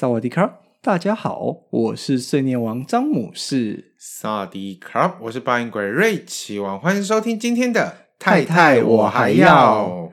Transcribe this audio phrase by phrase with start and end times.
[0.00, 0.50] 萨瓦迪卡！
[0.80, 3.92] 大家好，我是碎念王詹姆士。
[3.98, 6.80] 萨瓦迪卡，我是八音鬼瑞奇王。
[6.80, 10.10] 欢迎收听今天的太太，我还要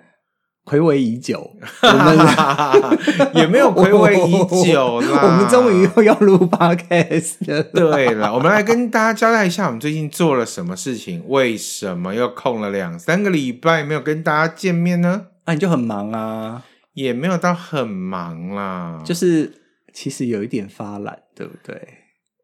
[0.65, 5.21] 回味已久， 我们也没有回味已久啦。
[5.23, 7.63] 我们终于又要录 podcast 了。
[7.63, 11.23] 对了，我们来跟大家交代一下，我们最近做了什么事情？
[11.29, 15.27] 为什么又空了两三个礼拜没有跟大家见面呢？
[15.45, 16.65] 啊，你就很忙啊？
[16.91, 19.63] 也没有到很忙啦，就是。
[19.97, 21.75] 其实有一点发懒，对不对？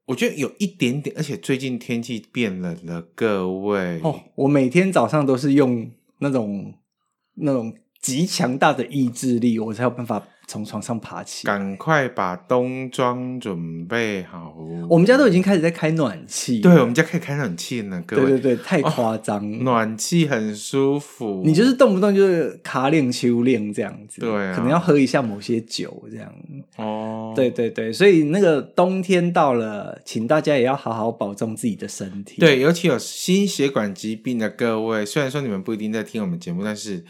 [0.06, 4.00] 我觉得有一点点，而且最近天气变冷了，各位。
[4.02, 6.73] 哦，我每天早上都是用那种
[7.36, 7.72] 那种。
[8.02, 11.47] 极强大的意志力，我才有办法从床上爬起。
[11.47, 14.55] 赶快把冬装准备好。
[14.89, 16.59] 我们家都已经开始在开暖气。
[16.59, 18.23] 对，我们家可以开暖气呢，各位。
[18.23, 19.38] 对对对，太夸张。
[19.38, 21.41] 哦，暖气很舒服。
[21.45, 24.21] 你就是动不动就是卡令秋令这样子。
[24.21, 24.53] 对啊。
[24.55, 26.33] 可能要喝一下某些酒这样。
[26.77, 27.33] 哦。
[27.36, 32.39] 对对对，所以那个冬天到了，请大家也要好好保重自己的身体。
[32.39, 37.03] 对，尤其有心血管疾病的各位，虽然说你们不一定在听我们节目，但是。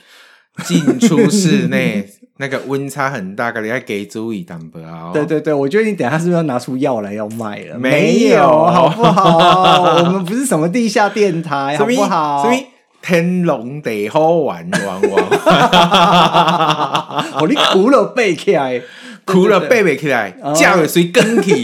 [0.64, 5.10] 进出室内那个温差很大，你要给注意淡薄啊！
[5.14, 7.78] 对对对，我觉得你等下是不是要拿出药来要卖了？
[7.78, 9.98] 没有，好不好？
[10.06, 12.44] 我们不是什么地下电台，好不好？
[12.44, 12.66] 所以
[13.02, 15.24] 天龙地好玩玩玩，
[17.34, 18.82] 哦，你鼓了背起来。
[19.26, 21.64] 哭了背背起来，叫了谁跟起？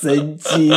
[0.00, 0.72] 神经。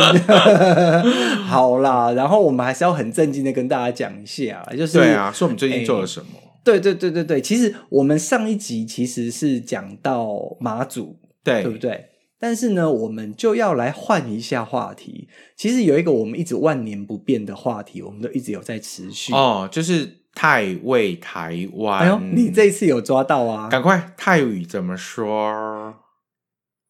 [1.44, 6.26] 好啦，然后我们还是要很正经的跟大家讲一下，就是对啊，说我们最近做了什么？
[6.62, 12.06] 对对对对对，其实我们上一集其实是讲到马祖，对对不对？
[12.38, 15.28] 但是呢，我们就要来换一下话题。
[15.56, 20.23] 其实有一个我们一直万年不变的话题，我们都一直有在持续哦，就是。
[20.34, 23.68] 泰味台湾，哎呦，你这一次有抓到啊！
[23.68, 25.94] 赶快，泰语怎么说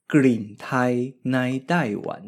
[0.08, 2.22] ？Green 泰奈台湾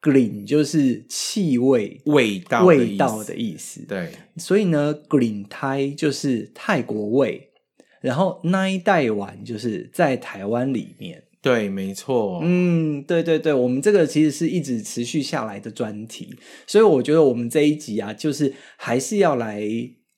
[0.00, 3.84] ，Green 就是气味、味道、味道的意思。
[3.86, 7.50] 对，所以呢，Green 泰就是泰国味，
[8.00, 11.24] 然后奈台湾就是在台湾里面。
[11.42, 12.40] 对，没错。
[12.42, 16.36] 嗯，对对对，我们这个其实是一直持续下来的专题，
[16.66, 19.68] 所以我觉得我们这一集啊，就是还是要来。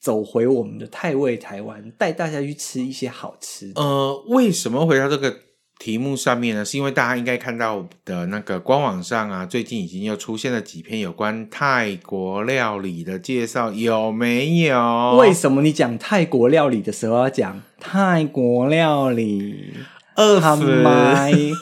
[0.08, 3.82] 走回我们的泰味台湾，带大家去吃一些好吃的。
[3.82, 5.36] 呃，为什么回到这个
[5.78, 6.64] 题目上面呢？
[6.64, 15.16] 是因为大家应该看到的那个官网上啊，最近已经又出现了几篇有关泰国料理的介绍，有没有？
[15.18, 19.74] 为什么你讲泰国料理的时候要讲泰国料理？
[20.14, 21.54] 二十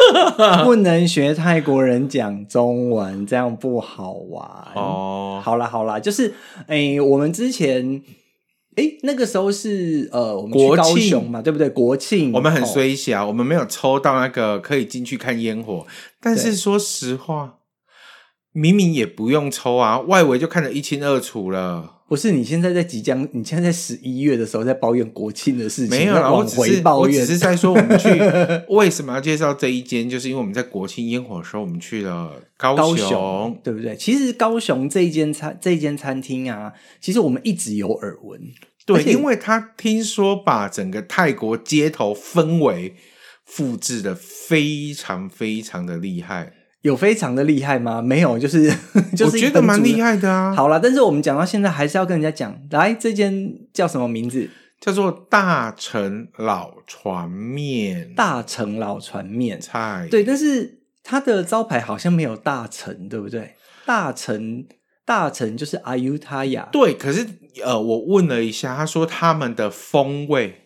[0.65, 4.49] 不能学泰国人讲中文，这样不好玩。
[4.77, 6.33] 哦，好啦好啦，就是
[6.69, 8.01] 诶，我们之前。
[8.77, 11.69] 诶，那个时候是呃，我们去高雄嘛，对不对？
[11.69, 15.87] 国庆，我们很衰小，哦，我们没有抽到那个可以进去看烟火。
[16.21, 17.59] 但是说实话，
[18.53, 21.96] 明明也不用抽啊，外围就看得一清二楚了。
[22.09, 28.09] 不是，你现在在即将，你现在在十一月的时候在抱怨国庆的事情，没有啦，我只是我只是在说我们去
[28.73, 33.97] 为什么要介绍这一间，就是因为我们在国庆烟火的时候，我们去了高雄，高雄，对不对？
[33.97, 38.41] 其实高雄这一间餐这一间餐厅啊，其实我们一直有耳闻。
[38.85, 42.95] 对，因为他听说把整个泰国街头氛围
[43.45, 46.53] 复制的非常非常的厉害，
[46.87, 48.01] 有非常的厉害吗？
[48.01, 48.73] 没有，就是
[49.17, 50.55] 就是我觉得蛮厉害的啊。
[50.55, 54.49] 好啦，但是我们讲到现在，还是要跟人家讲，来，这间叫什么名字？
[54.81, 58.13] 叫做大成老船面。
[58.15, 63.55] 大成老船面菜，对，但是它的招牌好像没有大成，对不对？
[63.85, 64.65] 大成。
[65.07, 67.25] 大成就是阿尤他雅，对，可是
[67.65, 70.66] 呃，我问了一下，他说他们的风味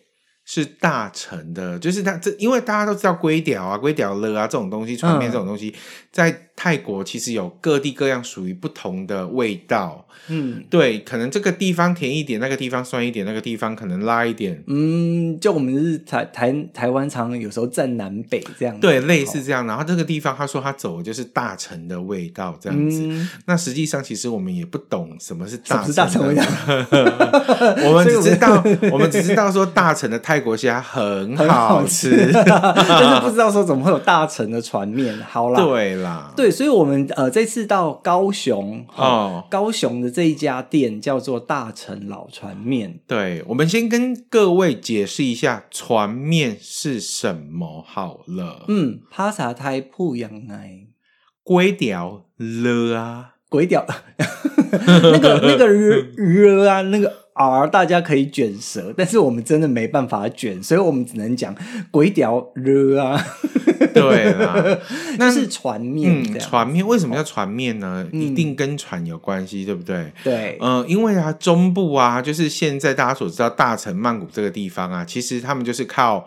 [0.53, 5.79] 是大成的，就是他这，因为大家都知道龟屌啊、龟屌乐啊这种东西，传面这种东西，嗯、
[6.11, 10.05] 在泰国其实有各地各样属于不同的味道。
[10.27, 14.63] 嗯，对，可能这个地方甜一点，那个地方酸一点，那个地方可能辣一点。
[14.67, 18.79] 嗯，就我们是台台台湾，常常有时候站南北这样。
[18.79, 19.65] 对，类似这样。
[19.65, 23.01] 然后这个地方他说他走的就是大城的味道这样子。
[23.01, 25.95] 嗯、那实际上其实我们也不懂什么是大城。
[25.95, 26.43] 大城味道。
[27.89, 35.17] 我们只知道，我们只知道说大城的泰国虾很好吃，好 但是不知道说怎么会有大城的船面。
[35.27, 40.11] 好啦，对啦，对，所以我们呃这次到高雄哦，高雄的。
[40.11, 42.99] 这一家店叫做大成老船面。
[43.07, 48.65] 对，我们先跟各位解释一下船面是什么好了。
[48.67, 50.87] 嗯，帕萨泰铺羊奶，
[51.43, 53.85] 龟屌了啊，粿条，
[54.69, 57.21] 那个 那个了 啊，那个。
[57.33, 61.55] R 大家可以卷舌，但是我们真的没办法卷，所以我们只能讲
[61.89, 63.25] 鬼屌了啊。
[63.93, 64.55] 对啊，
[65.17, 66.23] 那是船面。
[66.23, 68.07] 嗯，船面为什么叫船面呢？
[68.11, 70.11] 嗯、一定跟船有关系，对不对？
[70.23, 76.25] 对，嗯、呃，因为啊，中部啊，就是现在大家所知道大城曼谷这个地方啊，其实他们就是靠。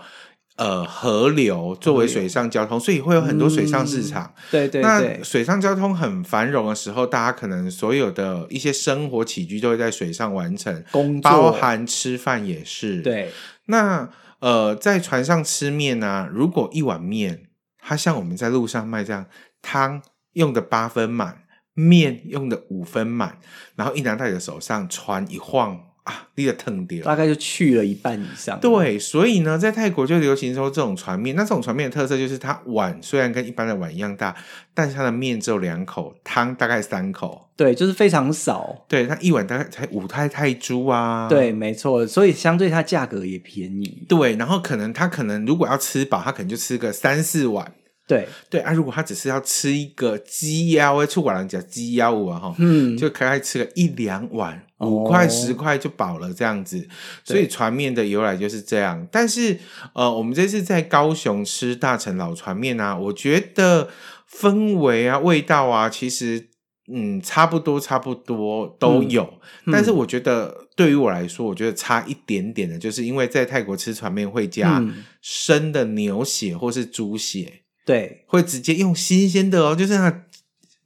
[0.56, 4.32] 呃，河流作为水上交通，所以会有很多水上市场。
[4.36, 13.00] 嗯、对对对，那水上交通很繁荣的时候，大家可能所有的一些生活起居都会在水上完成，工作包含吃饭也是。
[13.00, 13.32] 对，
[13.66, 14.08] 那
[14.38, 17.48] 呃，在船上吃面呢、啊，如果一碗面，
[17.78, 19.26] 它像我们在路上卖这样，
[19.60, 20.00] 汤
[20.34, 21.42] 用的八分满，
[21.74, 23.38] 面用的五分满，
[23.74, 25.80] 然后一拿到你的手上，船一晃。
[26.04, 28.60] 啊，你的疼掉，大概就去了一半以上。
[28.60, 31.34] 对，所以呢，在泰国就流行说这种船面。
[31.34, 34.36] 那这种船面的特色就是，它碗虽然跟一般的碗一样大，
[34.74, 37.48] 但是它的面只有两口，汤大概三口。
[37.56, 38.84] 对，就是非常少。
[38.86, 41.26] 对，它一碗大概才五泰泰铢啊。
[41.28, 42.06] 对，没错。
[42.06, 44.04] 所以相对它价格也便宜。
[44.06, 47.72] 对，然后可能他可能如果要吃饱，他可能就吃个三四碗。
[48.06, 56.86] 对对啊，如果他只是要吃一个鸡腰，会出寡人讲鸡腰啊哈，嗯，就可以吃个一两碗，五块十块就饱了这样子。
[57.24, 59.08] 所以船面的由来就是这样。
[59.10, 59.58] 但是
[59.94, 63.88] 呃，我们这次在高雄吃大成老船面啊，我觉得
[64.30, 66.48] 氛围啊、味道啊，其实
[66.92, 69.40] 嗯差不多，差不多都有。
[69.64, 74.84] 嗯、但是我觉得对于我来说，我觉得差一点点的，就是因为在泰国吃船面会加
[75.22, 77.60] 生的牛血或是猪血。
[77.84, 80.22] 对，会直接用新鲜的哦，就是那，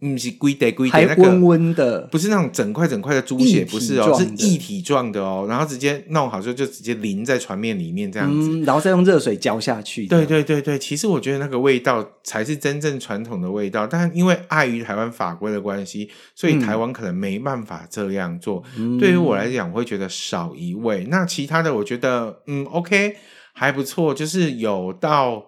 [0.00, 10.06] 嗯是龟得龟得那个温温的，不是那种整块整块的猪血，不是哦，是液体状的哦，然后直接弄好之后就直接淋在船面里面这样子，嗯，然后再用热水浇下去。
[10.06, 18.62] 对对对对，其实我觉得那个味道才是真正传统的味道，但因为碍于台湾法规的关系，所以台湾可能没办法这样做。
[18.76, 21.06] 嗯，对于我来讲，我会觉得少一味。
[21.08, 23.16] 那其他的，我觉得嗯，OK，
[23.52, 25.44] 还不错，就是有到。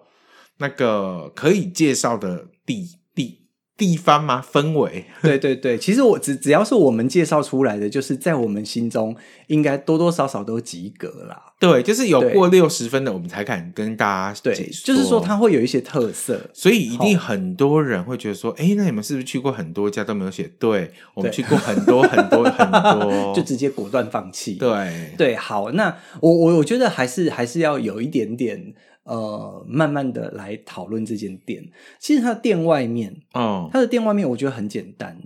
[0.61, 3.39] 那个可以介绍的地地
[3.75, 4.43] 地方吗？
[4.53, 5.05] 氛围？
[5.23, 9.15] 对对对，其实我只只要是我们介绍出来的，就是在我们心中
[9.47, 11.41] 应该多多少少都及格啦。
[11.59, 14.53] 对，就是有过六十分的，我们才敢跟大家对，
[14.83, 20.51] 就是说它会有一些特色，所以一定很多人会觉得说，哎、欸，那你们是不是去过很多家都没有写？
[20.59, 24.53] 对，我们去过很多很多很多， 就直接果断放弃。
[24.55, 28.75] 对对，好，那我我我觉得还是还是要有一点点。
[29.11, 31.61] 呃，慢慢的来讨论这间店。
[31.99, 35.17] 其实它的店外面，哦，它的店外面我觉得很简单。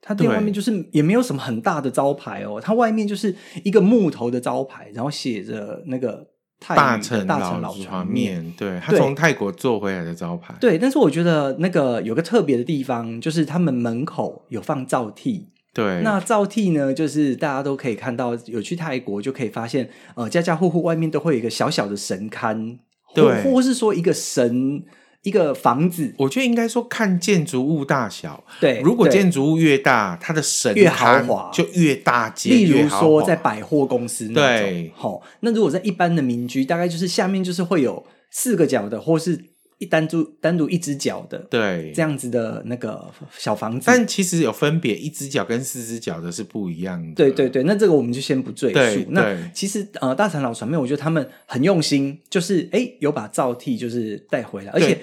[0.00, 3.32] 它店外面就是也没有什么很大的招牌哦，它外面就是
[3.62, 6.26] 一个木头的招牌，然后写着那个
[6.58, 8.52] 泰大城大城老船面。
[8.56, 10.52] 对，它从泰国做回来的招牌。
[10.58, 15.46] 对，但是我觉得那个有个特别的地方，就是他们门口有放皂替。
[15.72, 22.78] 对，那皂替呢，就是大家都可以看到，有去泰国就可以发现，呃，家家户户外面都会有一个小小的神龛。
[23.14, 24.82] 对，或是说一个神，
[25.22, 28.44] 一个房子，我觉得应该说看建筑物大小。
[28.60, 32.52] 对，如果建筑物越大，它的神越豪华，就越大间。
[32.52, 35.20] 例如说在百货公司那种，对，哦。
[35.40, 39.44] 那如果在一般的民居，大概就是下面就是会有四个角的，或是。
[39.78, 47.14] 一单独单独一只脚的，对，这样子的那个小房子，但其实有分别，一只脚跟四只脚的是不一样的。
[47.14, 49.04] 对对对，那这个我们就先不赘述。
[49.10, 54.98] 那其实呃，大船老船面，我觉得他们很用心，就是哎，有把皂替就是带回来，而且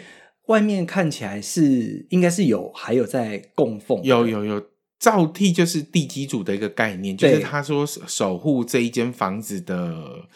[0.48, 4.62] 外面看起来是应该是有还有在供奉，有有有
[4.98, 9.94] 灶替就是地基主的一个概念，就是他说守护这一间房子的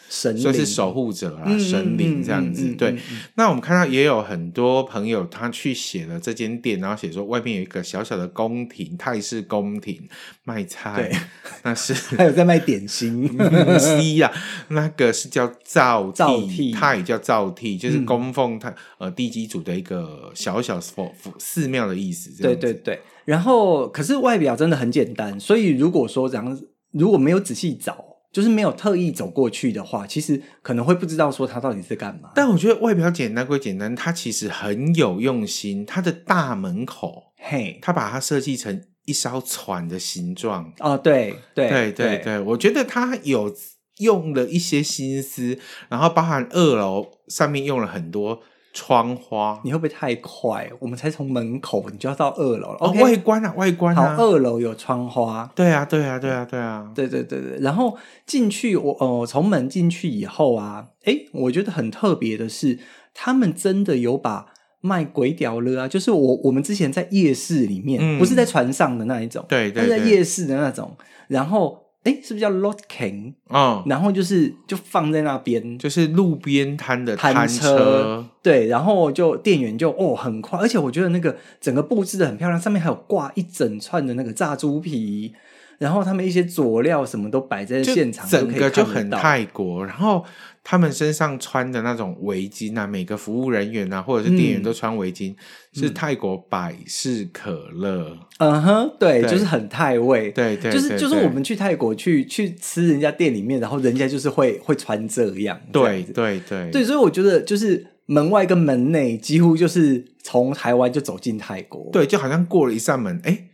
[0.08, 2.64] 神灵，说是守护者啊，嗯、神灵这样子。
[2.64, 2.96] 嗯嗯、对、
[3.34, 10.08] 那我们看到也有很多朋友他去写了这间店，然后写说外面有一个小小的宫廷，泰式宫廷
[10.44, 11.18] 卖菜，对，
[11.64, 13.28] 那是 还有在卖点心。
[13.80, 14.34] 是呀、啊，
[14.68, 22.30] 那个是叫灶灶替，泰叫灶替，就是供奉他、嗯、呃地基主的一个小小佛寺庙的意思。
[22.40, 23.00] 对对对。
[23.24, 26.60] 然后，可是外表真的很简单，所以如果说这样，
[26.92, 32.30] 如果没有仔细找，就是没有特意走过去的话，其实可能会不知道说它到底是干嘛。
[32.34, 35.84] 但我觉得外表简单归简单，它其实很有用心。
[35.84, 40.72] 它的大门口，嘿，它把它设计成一艘船的形状。
[40.78, 43.52] 哦，对对对对对，我觉得它有
[43.98, 45.58] 用了一些心思，
[45.88, 48.40] 然后包含二楼上面用了很多。
[48.72, 50.70] 窗花，你会不会太快？
[50.78, 52.76] 我们才从门口，你就要到二楼了。
[52.80, 52.92] 哦?
[53.00, 54.14] 外观啊，外观啊。
[54.16, 55.50] 好，二楼有窗花。
[55.54, 57.58] 对啊，对啊，对啊，对啊，对对对对。
[57.60, 57.96] 然后
[58.26, 62.78] 进去，我哦，从门进去以后啊，诶，我觉得很特别的是，
[63.12, 64.46] 他们真的有把
[64.80, 70.96] 卖鬼屌了啊，就是我我们之前在夜市里面，嗯、不是在船上的那一种，对对，在夜市的那种，
[71.28, 71.89] 然后。
[72.04, 73.34] 哎，是不是叫 lotking？
[73.48, 78.26] 嗯，然后就是就放在那边，就是路边摊的摊车，车。
[78.42, 85.34] 对，然后就店员就哦很快，而且我觉得那个整个布置的很漂亮，上面还有挂一整串的那个炸猪皮，
[85.78, 90.24] 然后他们一些佐料什么都摆在现场，整个就很泰国，然后。
[90.62, 95.36] 他们身上穿的那种围巾啊，每个服务人员啊，或者是店员都穿围巾，嗯、
[95.72, 98.16] 是泰国百事可乐。
[98.38, 100.30] 嗯哼，对，就是很泰味。
[100.30, 105.60] 对对，就是就是我们去泰国去去吃人家店里面，然后人家就是会会穿这样。
[105.72, 111.90] 对对对对，所以我觉得就是门外跟门内几乎就是从台湾就走进泰国。
[111.92, 113.46] 对，就好像过了一扇门，哎。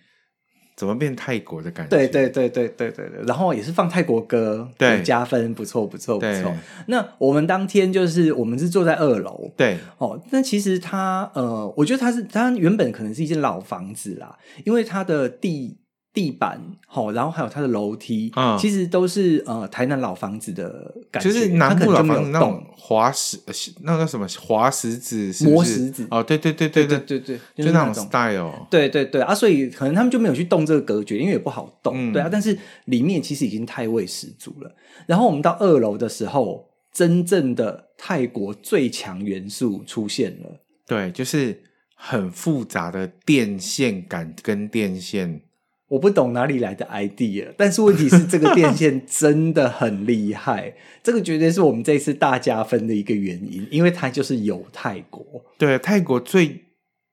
[0.76, 1.96] 怎么变泰国的感觉？
[1.96, 6.54] 对对对对对对对，然后也是放泰国歌，对，加分，不错不错不错。
[6.86, 10.20] 那我们当天就是我们是坐在二楼，对哦。
[10.30, 15.78] 那其实它呃，我觉得它是它原本可能是一间老房子啦，因为它的地。
[16.16, 23.38] 地板好，然后还有它的楼梯，嗯，其实都是呃台南老房子的感觉，就是南部老房子那种滑石，
[23.82, 26.06] 那个什么滑石子是是，磨石子。
[26.10, 26.98] 哦，对对对对对。
[27.00, 29.20] 对对，就是那种 style，对对对。
[29.20, 34.74] 啊，所以可能他们就没有去动这个隔绝，因为也不好动，嗯，对啊，但是里面其实已经太味十足了。
[35.04, 41.62] 然后我们到二楼的时候，真正的泰国最强元素出现了，对，就是
[41.94, 45.42] 很复杂的电线杆跟电线。
[45.88, 55.24] 我不懂哪里来的 idea，但是问题是这个电线真的很厉害， 这个绝对是我们这一次大加分的一个原因，因为它就是有泰国。
[55.56, 56.64] 对，泰国最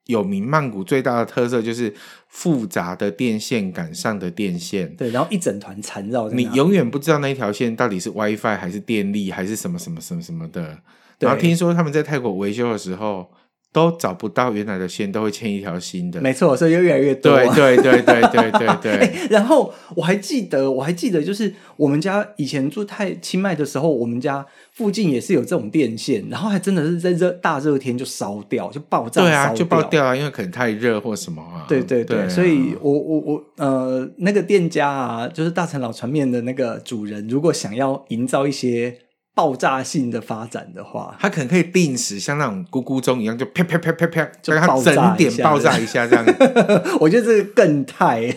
[0.08, 1.94] 有名，曼谷最大的特色就是
[2.28, 4.96] 复杂的电线杆上的电线。
[4.96, 10.80] 对，然后一整团缠绕，你永远不知道那一条线到底是 WiFi 还是电力还是什么什么什么什么的。
[11.20, 13.30] 然后听说他们在泰国维修的时候。
[13.74, 16.22] 都找不到原来的线，都会牵一条新的。
[16.22, 17.36] 没错，所以就越来越多。
[17.36, 18.92] 对对对对对对对。
[18.92, 29.24] 欸、 然后我还记得，我还记得，就是我们家以前住太清迈的时候，我们家附近也是有这种电线，然后还真的是在热大热天就烧掉，就爆炸。
[29.24, 31.66] 对啊，就爆掉啊，因为可能太热或什么啊。
[31.68, 38.96] 对对对，所以我我我呃，那个店家啊，就是大成老船面的那个主人，如果想要营造一些。
[39.36, 46.24] 爆炸性的发展的话，它可能可以定时，像那种咕咕钟一样，就啪啪啪啪啪，就它整点爆炸一下这样。
[47.02, 48.36] 我觉得这个更泰。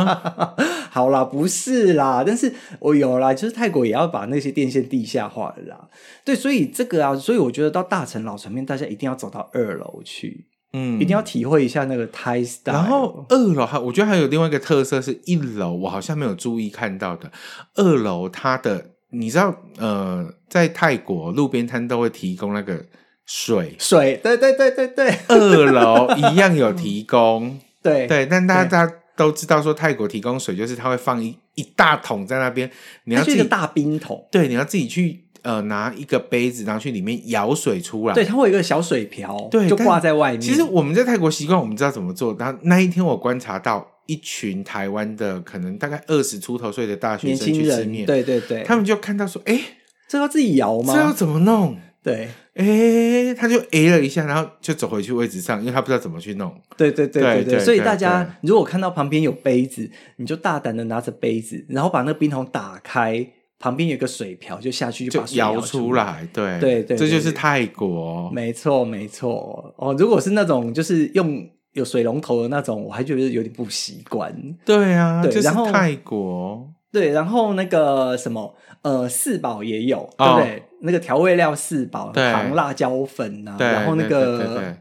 [0.92, 5.88] 好啦，不是啦，但是我有啦，就是泰国也要把那些电线地下化了啦。
[6.24, 12.74] 对，所以这个啊，所以我觉得到大城老城面，大家一定要走到二楼去，嗯，一定要体会一下那个泰 style。
[12.74, 17.30] 然后二楼还，我觉得还有另外一个特色是一楼，我好像没有注意看到的，
[17.76, 18.90] 二楼它的。
[19.10, 22.84] 你知道，呃，在泰国路边摊都会提供那个
[23.26, 32.70] 水，水，对对对对对，二楼一样有提供， 对对，但大家大家都知道说泰国提供水就是他会放一一大桶在那边，
[33.04, 40.40] 你要自己一个大冰桶，对，你要自己去呃拿一个杯子，然后去里面舀水出来，对，它会有一个小水瓢，对，就挂在外面。
[40.40, 43.86] 其实我们在泰国习惯，我们知道怎么做，然后那一天我观察到。
[44.10, 49.64] 一群台湾的可能大概二十出头岁的大学生去吃面，对对对，他们就看到说：“哎、欸，
[50.08, 50.92] 这要自己摇吗？
[50.92, 56.52] 这要怎么弄？”对，哎、欸，他就 A 了一下，然后就走回去位置上，因为他不知道怎么去弄。
[56.76, 63.24] 对对对对所以大家如果看到旁边有杯子，你就大胆的拿着杯子，然后把那个冰桶打开，
[63.60, 66.26] 旁边有个水瓢，就下去就把水摇出来。
[66.32, 69.94] 对对，对对，这就是泰国，没错没错哦。
[69.96, 71.48] 如果是那种就是用。
[71.72, 74.34] 有水龙头的那种，我还觉得有点不习惯。
[74.64, 80.62] 对啊，对，然后泰国，对，然后那个什么呃四宝也有，哦对不对？
[80.82, 84.76] 那个调味料四宝，糖辣椒粉啊，然后那个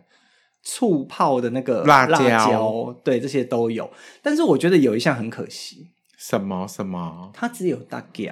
[0.63, 3.89] 醋泡的那个辣椒椒，对，这些都有。
[4.21, 7.31] 但是我觉得有一项很可惜，什么什么？
[7.33, 8.31] 它只有大 g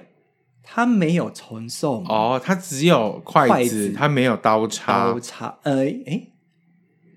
[0.64, 6.34] 它没有传送哦，它只有筷子，筷子它没有刀叉，刀叉，呃，诶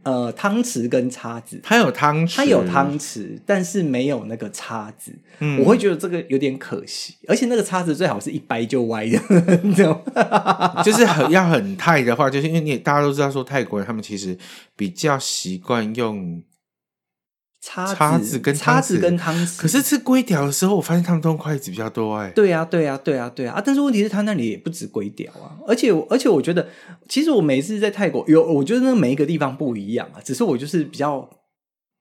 [0.02, 5.12] 呃，汤匙跟叉子，它有汤匙，它有汤匙，但是没有那个叉子。
[5.40, 9.19] 嗯我会觉得这个有点可惜，而且那个叉子最好是一掰就歪的，
[9.62, 10.83] 你知道吗？
[10.83, 14.37] 就是很要很泰的话，就是因为你大家都知道说泰国人他们其实
[14.76, 16.42] 比较习惯用
[17.61, 22.31] 叉子叉子跟叉子跟汤匙，可是吃龟条的时候，我发现他们都用筷子比较多哎。
[22.31, 23.55] 对啊，对啊，对啊，对啊！
[23.55, 26.67] 啊，但是问题是，他那里也不止龟条啊，而且而且我觉得，
[27.07, 30.21] 其实我每次在泰国有，我觉得那每一个地方不一样啊。
[30.25, 31.29] 只是我就是比较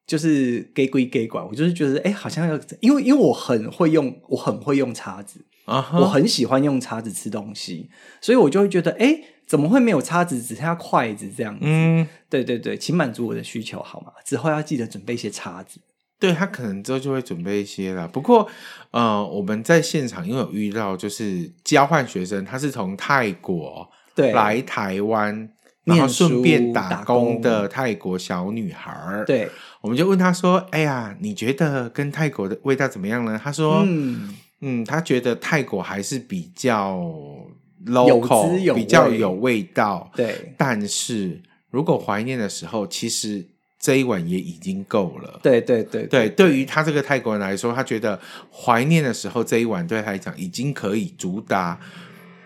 [0.07, 7.89] 就是给归给管，我就是觉得，哎，好像要因为因为我很会用，我很会用叉子，啊哈，我很喜欢用叉子吃东西，
[8.21, 11.61] 所以我就会觉得，哎，怎么会没有叉子，只剩下筷子这样子？
[11.63, 14.13] 嗯，对对对，请满足我的需求好吗？
[14.23, 15.81] 之后要记得准备一些叉子。
[16.19, 18.07] 对他可能之后就会准备一些了。
[18.07, 18.47] 不过
[18.91, 25.49] 呃，我们在现场因为有遇到就是交换学生，他是从泰国对来台湾，
[25.83, 29.25] 然后顺便打打工工的泰国小女孩儿。
[29.25, 29.49] 对，
[29.81, 37.51] 我们就问他说：“哎呀，你觉得跟泰国的味道怎么样呢？”他说：“嗯嗯，他觉得泰国还是比较有
[37.85, 40.11] local，滋有味比较有味道。
[40.15, 43.45] 对，但是如果怀念的时候，其实
[43.79, 45.39] 这一碗也已经够了。
[45.43, 48.19] 对对对对，对于他这个泰国人来说，他觉得
[48.51, 51.79] 怀念的时候这一碗对他来讲已经可以主打。”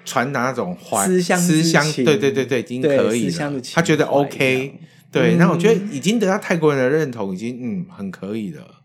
[0.06, 3.62] 传达那种怀思乡思乡，情对对对对，已经可以了。
[3.74, 4.78] 他觉得 OK，
[5.10, 8.82] 对，那、嗯、我觉得已经得到泰国人的认同，已经嗯很可以了。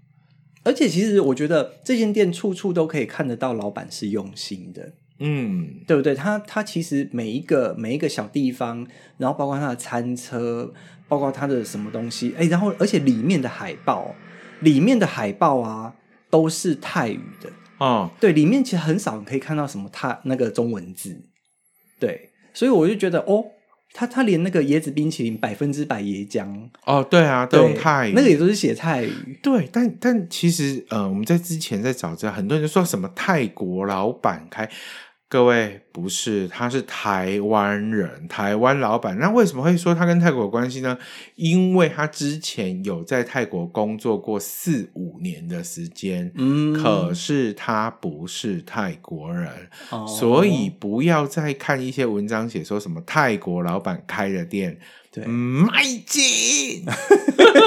[0.62, 6.15] 而且其实我觉得这间店处处都可以看得到老板是用心的，嗯，对不对？
[6.15, 10.73] 它它其实每一个每一个小地方，然后包括它的餐车，
[11.09, 14.15] 包括它的什么东西，哎，然后而且里面的海报，
[14.61, 15.95] 里面的海报啊
[16.31, 17.51] 都是泰语的。
[17.79, 21.25] 哦，对，里面其实很少可以看到什么泰那个中文字，
[22.01, 23.45] 对，所以我就觉得哦，
[23.93, 34.69] 他他连那个椰子冰淇淋百分之百椰浆哦，对啊，都用泰语，那个也都是写泰语，对，但但其实呃，我们在之前在找这，很多人就说什么泰国老板开。
[35.31, 39.19] 各位不是，他是台湾人，台湾老板。
[39.19, 40.97] 那为什么会说他跟泰国有关系呢？
[41.35, 49.51] 因为他之前有在泰国工作过四五年的时间，嗯，可是他不是泰国人，
[49.91, 54.79] 哦，所以不要再看一些文章写说什么泰国老板开的店，
[55.13, 56.87] 对，卖金。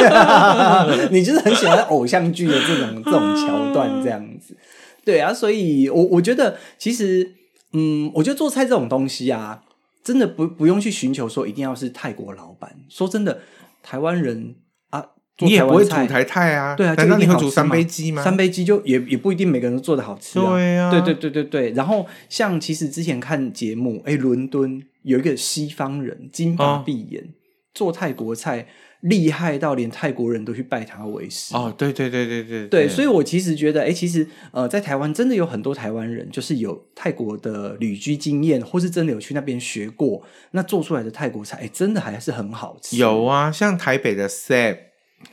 [1.11, 4.57] 你就是很喜欢偶像剧的这种这种桥段这样子，
[5.05, 7.35] 对啊，所以我我觉得其实。
[7.73, 9.63] 嗯，我觉得做菜这种东西啊，
[10.03, 12.75] 真的不不用去寻求说一定要是泰国老板。
[12.89, 13.39] 说真的，
[13.81, 14.55] 台湾人
[14.89, 15.05] 啊，
[15.39, 16.75] 你也不会煮台菜啊？
[16.75, 18.23] 对啊，难道你会煮三杯鸡吗？
[18.23, 20.51] 三杯鸡就也也不一定每个人都做的好吃啊。
[20.51, 21.71] 对啊，对对对对对。
[21.71, 27.27] 然后像其实之前看节目，哎，伦敦有一个西方人金发碧眼，哦，
[27.73, 28.67] 做泰国菜。
[29.01, 31.73] 厉害到连泰国人都去拜他为师哦！
[31.75, 42.97] 对对对对对对，对，所以我其实觉得，哎，其实呃，在台湾真的有很多台湾人，就是有泰国的旅居经验，或是真的有去那边学过，那做出来的泰国菜，哎，真的还是很好吃。
[42.97, 44.77] 有啊，像台北的 Sap，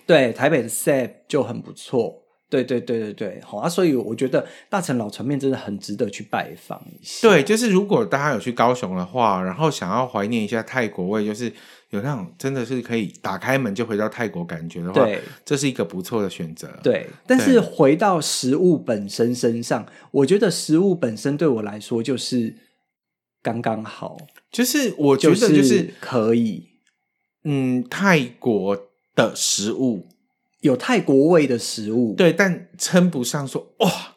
[0.06, 2.24] 对，台北的 Sap 就很不错。
[2.50, 3.68] 对对对对对，好啊！
[3.68, 7.28] 所以我觉得大城老船面真的很值得去拜访一下。
[7.28, 11.52] 对，就是如果大家有去高雄的话，然后想要怀念一下泰国味，就是。
[11.90, 16.68] 有那种真的是可以打开门就回到泰国感觉的话，对，这是一个不错的选择。
[16.82, 22.54] 对，但是回到食物本身身上，我觉得食物本身对我来说就是
[23.42, 24.18] 刚刚好，
[24.50, 26.68] 就是我觉得就是、就是、可以，
[27.44, 30.08] 嗯，泰国的食物。
[30.60, 34.16] 有泰国味的食物，对，但称不上说哇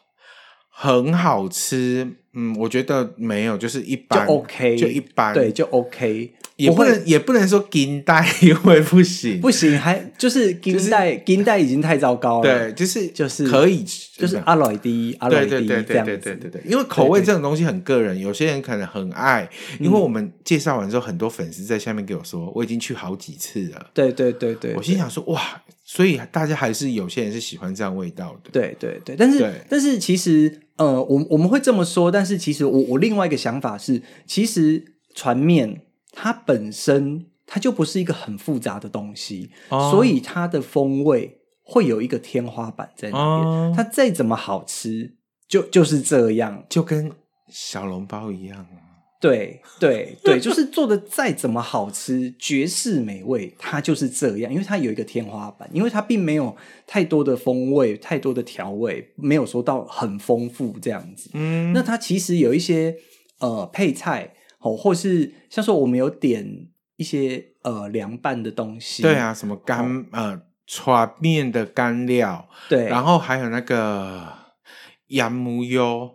[0.68, 2.16] 很好吃。
[2.34, 6.32] 嗯，我觉得没有，就是一般，就 OK，就一般，对，就 OK。
[6.56, 12.42] 也不能也不能说金代 因为不行，不行，还就是金代金代已经太糟糕了。
[12.42, 13.82] 对，就是就是可以，
[14.16, 15.66] 就是阿莱迪阿莱迪这样子。
[15.66, 19.48] 对对对对对对对，因为口味这种东西很个人，有些人可能很爱。
[19.80, 23.90] 因为我们介绍完之后，很多粉丝在下面给我说，我已经去好几次了。
[23.94, 25.40] 对对对对，我心想说哇，
[25.94, 28.50] 所以大家还是有些人是喜欢这样味道的。
[28.50, 35.82] 对对对，但是但是其实呃，我我们会这么说，但是其实我我另外一个想法是，其实船面。
[36.14, 43.48] 它本身它就不是一个很复杂的东西，哦、所以它的风味会有一个天花板在那边。
[43.48, 45.14] 哦、它再怎么好吃，
[45.48, 47.10] 就就是这样，就跟
[47.48, 48.66] 小笼包一样。
[49.22, 56.56] 对对对， 就是做的再怎么好吃，绝世美味，它就是这样，因为它有一个天花板，因为它并没有
[56.88, 61.30] 太多的风味，太多的调味，没有说到很丰富这样子。
[61.34, 62.96] 嗯，那它其实有一些
[63.38, 74.26] 呃配菜哦，或是像说我们有点一些呃凉拌的东西，对啊，什么干、哦、呃炒面的干料，对，然后还有那个
[75.10, 76.10] 鸭母油。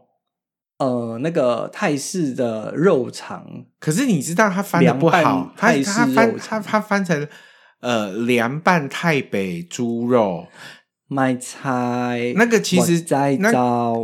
[0.78, 7.28] 呃，那个泰式的肉肠，可是你知道它翻的不好，它它翻它它翻成
[7.82, 10.48] 呃凉拌泰北猪肉
[11.08, 13.52] 卖菜，那个其实在那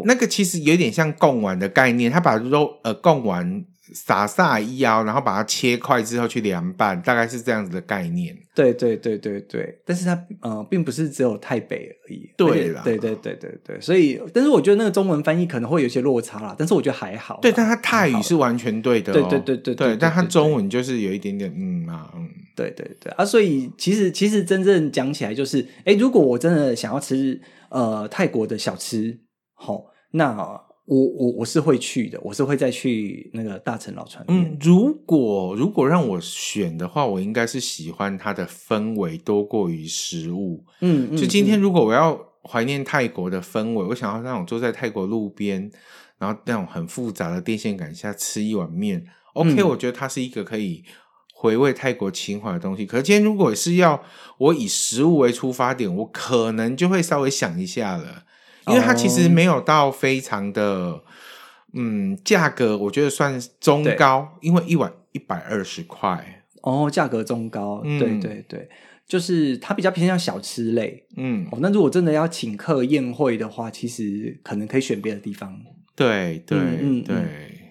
[0.05, 3.65] 那个其实有点像贡丸的概念，它把肉呃贡丸。
[3.93, 8.36] 撒撒一腰，然后把它切块之后去凉拌，大概是这样子的概念。
[8.56, 12.29] 对对对对对，但是它呃，并不是只有泰北而已。
[12.38, 17.39] 对啦，对对对对对，所以，但是我觉得那个中文翻译可能会有些落差啦，但是我觉得还好。
[17.41, 19.27] 对，但它泰语是完全对的哦。
[19.29, 22.27] 对对对对对，但它中文就是有一点点嗯啊嗯。
[22.56, 29.19] 对对对啊，所以其实其实真正讲起来就是，哎，如果我真的想要吃呃泰国的小吃，
[29.53, 30.62] 好那。
[30.85, 34.37] 我我我是会去的，我是会再去那个大陈老船面。
[34.37, 40.65] 嗯，如果如果让我选的话，我应该是喜欢它的氛围多过于食物。
[40.81, 45.71] 嗯，嗯，就今天如果我要怀念泰国的氛围，嗯，我想要那种坐在泰国路边，
[46.17, 49.05] 然后那种很复杂的电线杆下吃一碗面。
[49.35, 50.83] OK，嗯，我觉得它是一个可以
[51.33, 52.85] 回味泰国情怀的东西。
[52.85, 54.03] 可是今天如果是要
[54.37, 58.25] 我以食物为出发点，我可能就会稍微想一下了。
[58.67, 61.02] 因为它其实没有到非常的，
[61.73, 66.43] 嗯，价格我觉得算中高，因为一碗一百二十块。
[66.62, 68.69] 哦，价格中高，嗯，对对对，
[69.06, 75.60] 就是它比较偏向小吃类，嗯，哦，那如果真的要请客宴会的话，其实可能可以选别的地方，
[75.93, 77.15] 对对嗯对，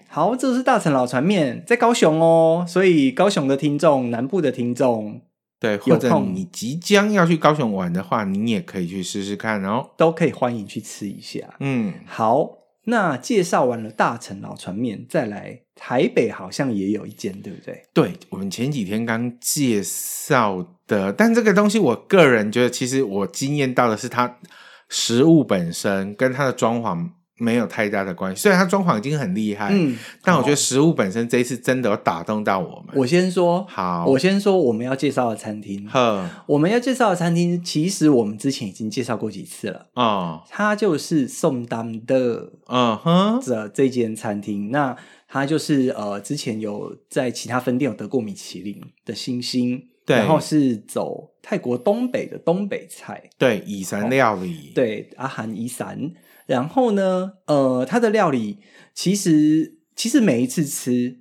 [0.09, 5.21] 好，这是大成老船面在高雄哦，所以高雄的听众，南部的听众。
[5.63, 11.55] 对，或者你即将要去高雄玩的话，你也可以去试试看哦，都可以欢迎去吃一下。
[11.61, 12.49] 嗯，好，
[12.83, 17.81] 那介绍完了大城老船面，再来台北好像也有一间，对不对？
[17.93, 24.39] 对，我们前几天刚介绍的，但这个东西我个人觉得，其实我惊艳到的是它
[24.89, 27.09] 食物本身跟它的装潢。
[27.37, 32.95] 没有太大的关系，虽然它装潢已经很厉害，嗯，但我觉得食物本身这一次真的有打动到我们。
[32.95, 35.87] 我先说，好，我先说我们要介绍的餐厅。
[35.89, 39.87] 呵，我们要介绍的餐厅，其实我们之前已经介绍过几次了。
[39.95, 44.95] 哦，它就是宋丹的，嗯哼，这这间餐厅，那
[45.27, 56.11] 它就是呃，之前有在其他分店有得过米其林的星星，对，然后是走泰国东北的东北菜，对，以山料理，对，阿含以山。
[56.45, 58.59] 然后呢，呃，他的料理
[58.93, 61.17] 其实其实每一次吃，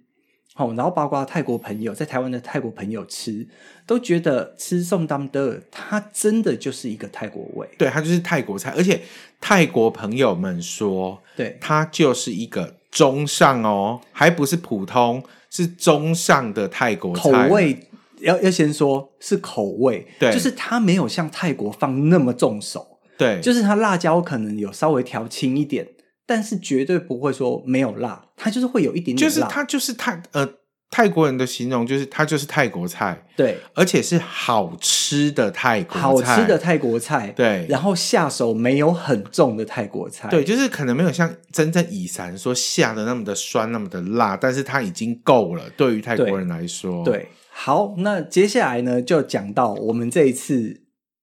[0.55, 3.47] 好，然后包括泰国朋友在台湾的泰国朋友吃，
[3.87, 9.01] 都觉得吃宋当的，它真的就是一个泰国味，对，它就是泰国菜，而且
[9.41, 17.79] 泰国朋友们说，对，它就是一个中上哦，还不是普通，是中上的泰国菜，口味
[18.21, 22.92] 要要先说是口味，对，就是它没有像泰国放那么重手。
[23.23, 25.87] 对，就是它辣椒可能有稍微调轻一点，
[26.27, 29.35] 但是绝对不会说没有辣，它就是会有一点点辣。
[29.35, 30.49] 就是它就是泰呃
[30.91, 47.29] 泰国人的形容，就是它就是泰国菜，对，而且是好吃的泰国菜，好吃的泰国菜，对，然后下手没有很重的泰国菜，对，就是可能没有像真正以山说下的那么的酸，那么的辣，但是它已经够了，对于泰国人来说，对，对。
[47.55, 50.82] 好，那接下来呢，就讲到我们这一次。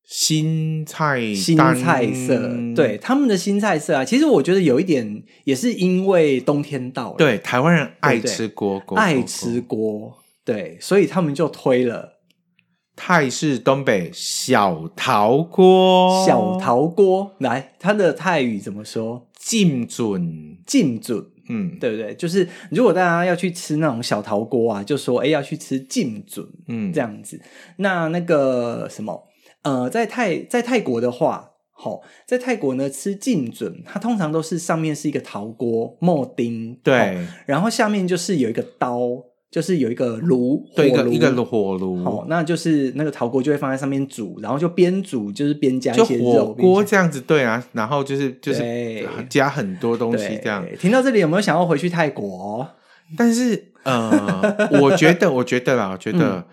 [0.09, 12.17] 新菜新菜色，对他们的新菜色啊，其实我觉得有一点也是因为冬天到了，对台湾人爱吃锅锅，爱吃锅，对，所以他们就推了。
[12.95, 19.29] 泰式东北小陶锅，小陶锅，来，它的泰语怎么说？
[19.37, 22.15] 进准，进准，嗯，对不对？
[22.15, 27.39] 就是如果大家要去吃那种小陶锅啊，就说哎要去吃浸准，嗯，这样子，
[27.77, 29.28] 那那个什么？
[29.63, 38.99] 呃，在泰在泰国的话，好、哦，在泰国呢吃浸准，它通常都是上面是一个陶锅木丁，对、哦，然后下面就是有一个刀，
[39.51, 50.65] 就是有一个炉，对，一个一个火炉，好、哦，那就是那个陶锅就会放在上面煮，然后就边煮就是边加一些肉，火锅这样子，对啊，然后就是就是加很多东西这样。
[50.79, 52.65] 听到这里有没有想要回去泰国？
[53.17, 56.19] 但是呃，我觉得，我觉得啦，我觉得。
[56.19, 56.43] 嗯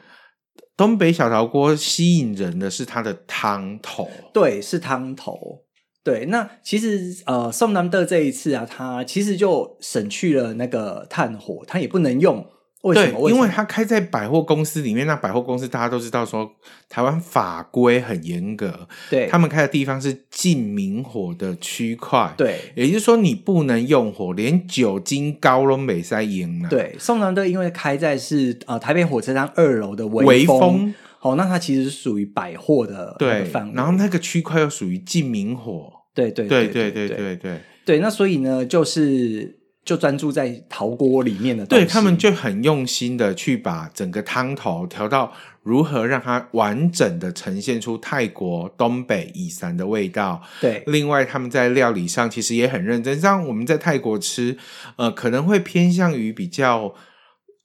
[0.76, 5.62] 东北小陶锅吸引人的是它的汤头，对，是汤头。
[6.04, 12.46] 对，那其实呃，宋南德这一次啊，他其实就省去了那个炭火，他也不能用。
[12.86, 13.20] 为什么？
[13.20, 13.32] 对？
[13.32, 16.50] 因为他开在百货公司里面，那百货公司大家都知道说，
[16.88, 26.68] 台湾法规很严格，对，他们开的地方是禁明火的区块，对，也就是说你不能用火，连酒精高都没塞赢了。
[26.68, 30.94] 对，宋南德因为开在是呃台北火车站二楼的微风。
[31.22, 50.42] 哦，那它其实是属于百货的对范围，然后那个区块又属于禁明火，对对对对对对对对，那所以呢，就是就专注在陶锅里面的东西，对他们就很用心的去把整个汤头调到如何让它完整的呈现出泰国东北以山的味道。
[50.60, 54.58] 对，另外他们在料理上其实也很认真，像我们在泰国吃，
[54.96, 56.92] 呃，可能会偏向于比较。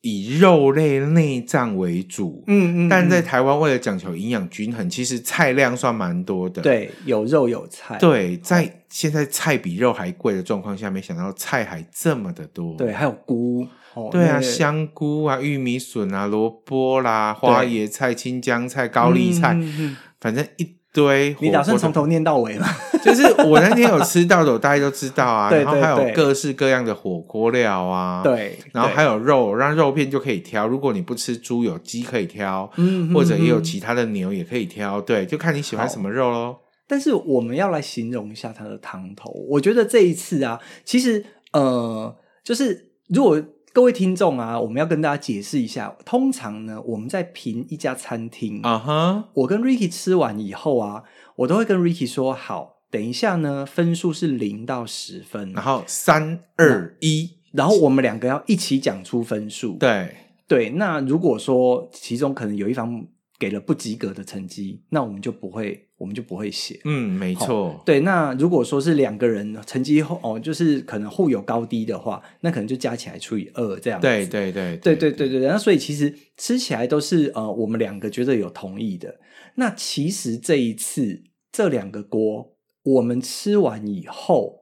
[0.02, 6.62] 以肉类内脏为主，嗯嗯，但在台湾为了讲求营养均衡，其实菜量算蛮多的。
[6.62, 7.98] 对，有肉有菜。
[8.00, 12.76] 对，在现在菜比肉还贵的状况下，没想到菜还这么的多。
[12.76, 13.68] 对，还有菇。
[13.94, 20.81] 哦、对啊，香菇啊，玉米笋啊，萝卜啦，花椰菜、青江菜、高丽菜，嗯嗯、反正一。
[20.94, 22.68] 对，你打算从头念到尾吗？
[23.02, 25.50] 就是我那天有吃到的，我大家都知道啊。
[25.52, 28.22] 对然后还有各式各样的火锅料啊。
[28.24, 30.68] 对，然后还有肉，让肉片就可以挑。
[30.68, 35.00] 如果你不吃猪，有鸡可以挑，嗯，或者也有其他的牛也可以挑。
[35.00, 36.58] 对，就看你喜欢什么肉喽。
[36.88, 39.32] 但是我们要来形容一下它的汤头。
[39.50, 41.24] 我觉得这一次啊，其实
[41.54, 43.42] 呃，就是如果。
[43.74, 45.96] 各位听众啊，我们要跟大家解释一下。
[46.04, 49.24] 通常呢，我们在评一家餐厅啊哈，uh.
[49.34, 51.04] 我跟 Ricky 吃完以后啊，
[51.38, 60.18] 我都会跟 Ricky 说：“好，等一下呢，分数是零到十分，然后三二一，然后我们两个要一起讲出分数。”对
[60.50, 63.06] 对，那如果说其中可能有一方
[63.42, 65.88] 给了不及格的成绩，那我们就不会。
[65.98, 68.00] 我们就不会写，嗯，没错，对。
[68.00, 74.08] 那如果说是两个人成绩后哦，就是可能互有高低的话，那可能就加起来除以二这样子。
[74.08, 75.48] 对对对对对对对。
[75.48, 79.20] 那所以其实吃起来都是呃，我们两个觉得有同意的。
[79.54, 84.61] 那其实这一次这两个锅，我们吃完以后，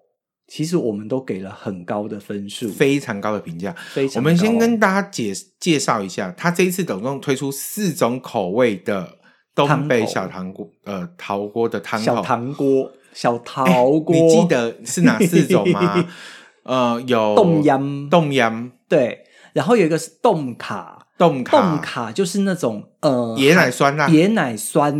[0.49, 3.73] 其实我们都给了很高的分数，非常高的评价。
[3.93, 4.21] 非常。
[4.21, 9.19] 我们先跟大家介介绍一下，他这一次总共推出四种口味的。
[9.55, 11.99] 东北小糖锅，呃，陶锅的汤。
[11.99, 16.07] 小糖锅，小 陶锅，你记得是哪四种吗？
[16.63, 22.83] 呃，有冻饮，冻饮，对，然后有一个是冻卡，冻卡，冻卡就是那种。
[23.01, 24.93] 呃，椰奶酸辣，椰奶酸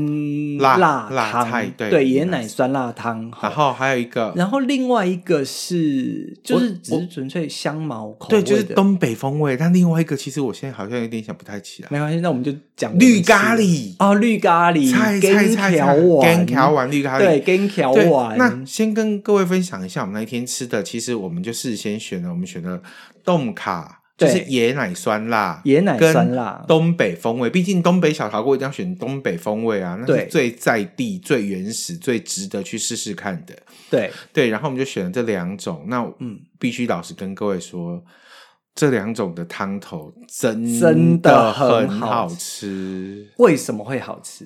[0.58, 3.30] 辣辣汤，对对，椰奶酸辣汤。
[3.42, 9.58] 然后还有一个，然后另外一个是，就是只是纯粹香茅口味，对，就是东北风味。
[9.58, 11.90] 但另外一个，其实我现在好像有点想不太起来。
[11.92, 18.38] 没关系，那我们就讲绿咖喱哦，绿咖喱，菜菜菜条丸，条丸绿咖喱，对，干条丸。
[18.38, 22.82] 那先跟各位分享一下，我们那一天吃的，其实我们就事先选了，我们选了
[23.26, 23.99] 冻卡。
[24.20, 27.50] 就是椰奶酸辣，椰奶酸辣，东北风味。
[27.50, 33.56] 毕竟东北小炒锅一定要选东北风味啊，那是最在地、最原始、最值得去试试看的。
[33.90, 35.86] 对对，然后我们就选了这两种。
[35.88, 38.04] 那嗯，必须老实跟各位说，
[38.76, 43.32] 这两种的汤头真真的很好吃。
[43.38, 44.46] 为什么会好吃？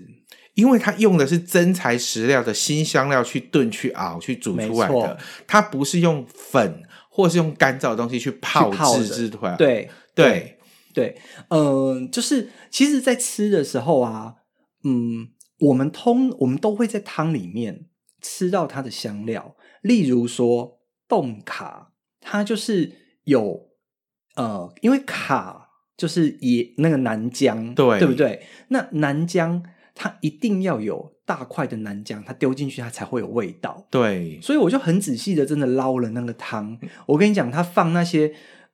[0.53, 6.83] 因为它用的是真材实料的新香料去炖、去熬、去煮出来的，它不是用粉。
[7.13, 8.71] 或是用干燥的东西去泡
[9.03, 10.57] 制对对。
[10.93, 14.35] 对，嗯、呃，就是其实，在吃的时候啊，
[14.83, 15.29] 嗯，
[15.61, 17.87] 我们通我们都会在汤里面
[18.21, 22.91] 吃到它的香料，例如说冻卡，它就是
[23.23, 23.69] 有
[24.35, 27.97] 呃，因为卡就是也那个南姜，对。
[27.97, 28.45] 对不对？
[28.67, 29.63] 那南姜
[29.95, 31.11] 它一定要有。
[31.25, 33.87] 大块的南姜，它丢进去，它才会有味道。
[33.89, 36.77] 对，所以我就很仔细的，真的捞了那个汤。
[37.05, 38.33] 我跟你讲，它放那些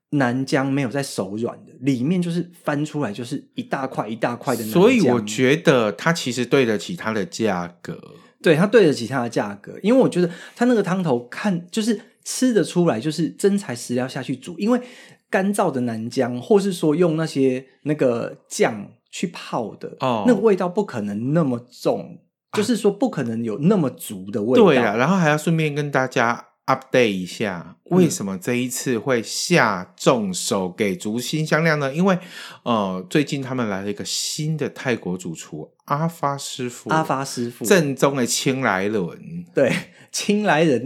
[0.10, 4.82] 南姜没有在手软的，里面就是翻出来就是一大块一大块的南姜。
[4.82, 8.02] 所以我觉得它其实对得起它的价格。
[8.42, 14.58] 对，它对得起它的价格，因为我觉得它那个汤头看就是吃得出来，就是真材实料下去煮。
[14.58, 14.82] 因为
[15.30, 22.20] 干燥的南姜，或是说用那些那个酱去泡的，哦，那个味道不可能那么重。
[22.54, 24.66] 就是说，不可能有那么足的味道。
[24.66, 31.94] 对啊，然后还要顺便跟大家 update 一下，为什么这一次会下重手给足新香料呢？
[31.94, 32.18] 因为
[32.64, 39.72] 呃，最近他们来了一个新的泰国主厨阿发师傅，阿发师傅正宗的青来人，对，
[40.12, 40.84] 青来人，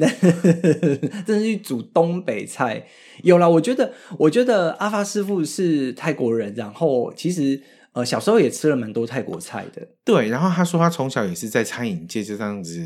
[1.26, 2.86] 真是去煮东北菜。
[3.22, 7.64] 有啦，我觉得，我觉得阿发师傅是泰国人，然后其实。
[7.94, 9.88] 呃小时候也吃了蛮多泰国菜的。
[10.04, 12.80] 对，然后他说他从小也是在餐饮界就这样子，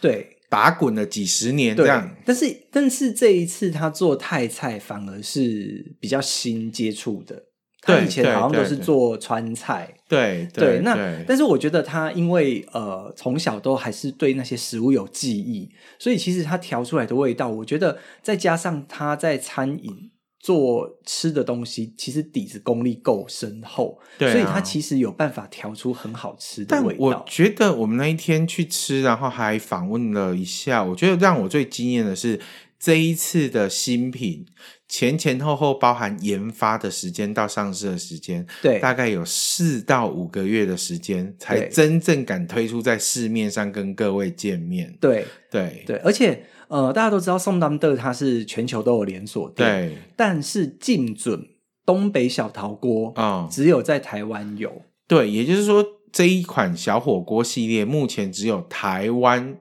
[0.00, 2.16] 对，打滚了几十年这样。
[2.24, 7.42] 但是但是这一次他做泰菜反而是比较新接触的。
[7.82, 10.82] 他以前好像都是做川菜，对对，对，对，对。
[10.82, 20.10] 那但是我觉得他因为呃从小都还是对那些食物有记忆，所以其实他调出来的味道，我觉得再加上他在餐饮
[20.46, 26.98] 做吃的东西，其实底子功力够深厚，对啊，所以他其实有办法调出很好吃的味道。
[27.00, 32.38] 但我觉得我们那一天去吃，然后还访问了一下，我觉得让我最惊艳的是
[32.78, 34.46] 这一次的新品。
[34.88, 44.96] 前前后后包含研发的时间到上市的时间，对，大概有四到五个月的时间，才真正敢推出在市面上跟各位见面。
[45.00, 51.46] 对对对，而且呃，大家都知道宋当的它是全球都有连锁店，对，但是进准
[51.84, 54.82] 东北小陶锅啊，只有在台湾有。
[55.06, 59.58] 对，也就是说这一款小火锅系列目前只有台湾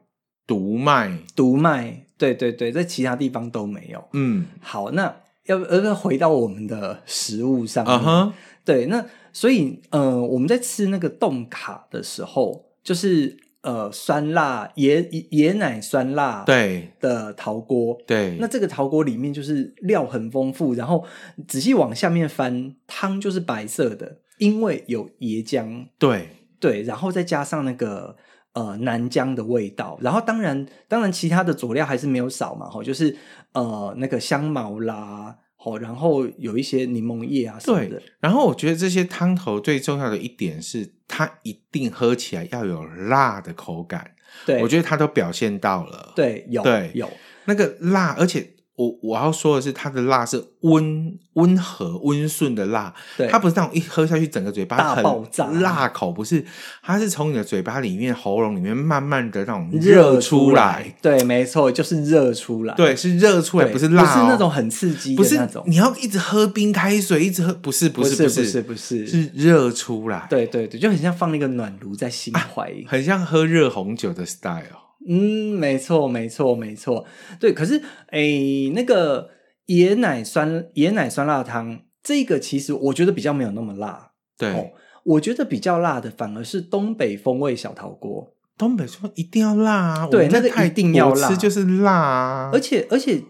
[0.47, 2.05] 独卖，独卖。
[2.17, 4.01] 对对对，在其他地方都没有。
[4.13, 5.13] 嗯，好，那
[5.47, 8.31] 要不要回到我们的食物上面？Uh -huh.
[8.63, 17.97] 对，那所以呃，我们在吃那个冻卡的时候，就是呃酸辣椰椰奶酸辣对的陶锅。
[18.07, 21.03] 对，那这个陶锅里面就是料很丰富，然后
[21.45, 25.87] 仔细往下面翻，汤就是白色的，因为有椰浆。
[25.99, 26.29] 对
[26.61, 28.15] 对，然后再加上那个。
[28.55, 33.13] 呃，南姜的味道，然后当然，当然其他的佐料还是没有少嘛，吼，就是
[33.51, 37.99] 呃那个香茅啦，吼，然后有一些柠檬叶啊什么的。
[37.99, 44.11] 对，然后我觉得这些汤头最重要的一点是，它一定喝起来要有辣的口感。
[44.45, 46.13] 对，我觉得它都表现到了。
[46.15, 47.09] 对，有，对，有
[47.45, 48.54] 那个辣，而且。
[48.75, 55.45] 我我要说的是，它的辣是温温和温顺的辣，对，它不是那种一喝下去整个嘴巴大爆炸。
[55.47, 56.43] 辣口，不是，
[56.83, 69.31] 它是从你的嘴巴里面、喉咙里面慢慢的那种热出来，对，没错，就是热出来，对，是热出来，不是辣、哦，不是那种很刺激的那种，不是你要一直喝冰开水，一直喝，不是，不是，不是，不是，不是，是。
[69.33, 74.84] 热出来，对对对，就很像放那个暖炉在心怀、啊，很像喝热红酒的 style。
[75.07, 77.05] 嗯，没错，没错，没错，
[77.39, 77.53] 对。
[77.53, 79.29] 可是，诶，那个
[79.67, 84.11] 椰奶酸椰奶酸辣汤，这个其实我觉得比较没有那么辣。
[84.37, 84.71] 对，哦、
[85.03, 88.33] 我觉得比较辣的反而是东北风味小陶锅。
[88.57, 92.49] 东北说一定要辣啊，对，那个一定要辣，吃就是辣啊。
[92.53, 93.21] 而且，而且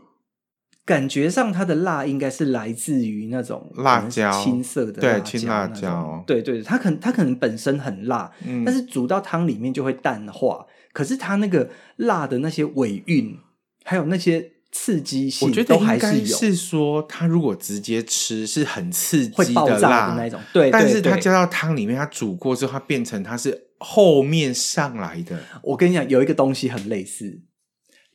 [0.85, 6.23] 感觉上它的辣应该是来自于那种辣椒，青色的辣椒，对，青辣椒。
[6.27, 10.65] 对对，它可能它可能本身很辣，嗯，但是煮到汤里面就会淡化。
[10.95, 13.37] 可是它那个辣的那些尾韵，
[13.83, 20.39] 还有那些刺激性，我觉得应该是说，它如果直接吃是很刺激的辣，会爆炸的那种。
[20.53, 25.37] 对，但是它加到汤里面，它煮过之后，它变成它是后面上来的。
[25.61, 27.41] 我跟你讲，有一个东西很类似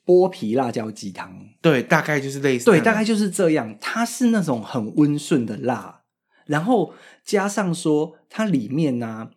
[0.07, 3.77] 剥皮辣椒鸡汤，对，大概就是类似，对，大概就是这样。
[3.79, 6.01] 它是那种很温顺的辣，
[6.47, 9.31] 然后加上说它里面呢、啊。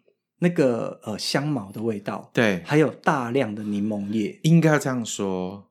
[0.43, 5.69] 那个呃香茅的味道，对，还有大量的柠檬叶，应该要这样说，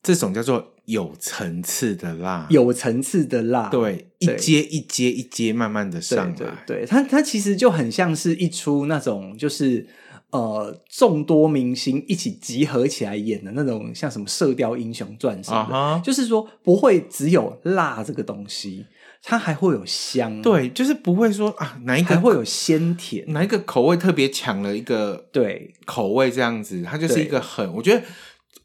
[0.00, 9.84] 这种叫做有层次的辣，有层次的辣，对，一阶一阶一阶慢慢的上来，对，对，对，它它其实就很像是一出那种就是
[10.30, 16.04] 呃众多明星一起集合起来演的那种，像什么《射雕英雄传》什么的，uh -huh.
[16.04, 18.86] 就是说不会只有辣这个东西。
[19.26, 28.02] 它还会有香，对，就是不会说啊，哪一个还会有鲜甜，哪一个口味特别强了一个对口味这样子，它就是一个很我觉得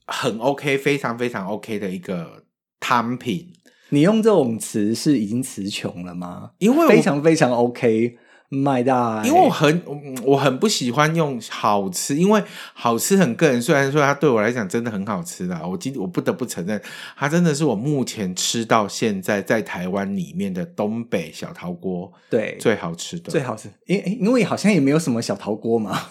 [0.05, 2.43] 很 OK，非常非常 OK 的一个
[2.79, 3.53] 汤品。
[3.91, 6.51] 你用这种词是已经词穷了吗？
[6.59, 8.17] 因为非常非常 OK。
[8.49, 9.81] 买的，因为我很
[10.23, 13.61] 我很不喜欢用好吃，因为好吃很个人。
[13.61, 16.81] 虽然说它对我来讲真的很好吃的，我今我不得不承认，
[17.15, 23.69] 它真的是我目前吃到现在在台湾里面的东北小陶锅，对，最好吃的，最好吃。
[23.85, 26.07] 因因为好像也没有什么小陶锅嘛，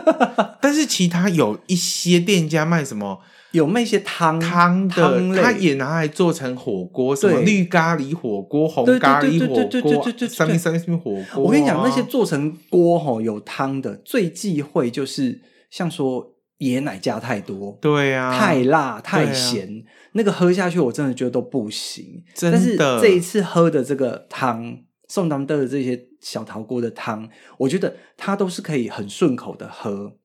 [0.60, 3.20] 但是其他有一些店家卖什么。
[3.52, 11.44] 有卖一些汤汤的，它也拿来做成火锅，什么绿咖喱火锅、红咖喱火锅，上面上面火锅。
[11.44, 19.80] 我跟你讲，那些做成锅吼有汤的，最忌讳就是像说椰奶加太多，对呀、啊，太辣太咸、啊，
[20.12, 22.22] 那个喝下去我真的觉得都不行。
[22.34, 24.76] 真的，但是这一次喝的这个汤，
[25.08, 30.17] 宋当的这些小陶锅的汤，我觉得它都是可以很顺口的喝。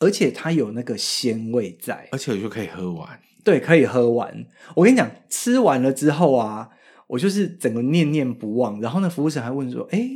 [0.00, 3.20] 而且它有那个鲜味在，而且我就可以喝完。
[3.44, 4.44] 对，可以喝完。
[4.74, 6.68] 我跟你讲，吃完了之后啊，
[7.06, 8.80] 我就是整个念念不忘。
[8.80, 10.08] 然后那服务生还问说：“哎，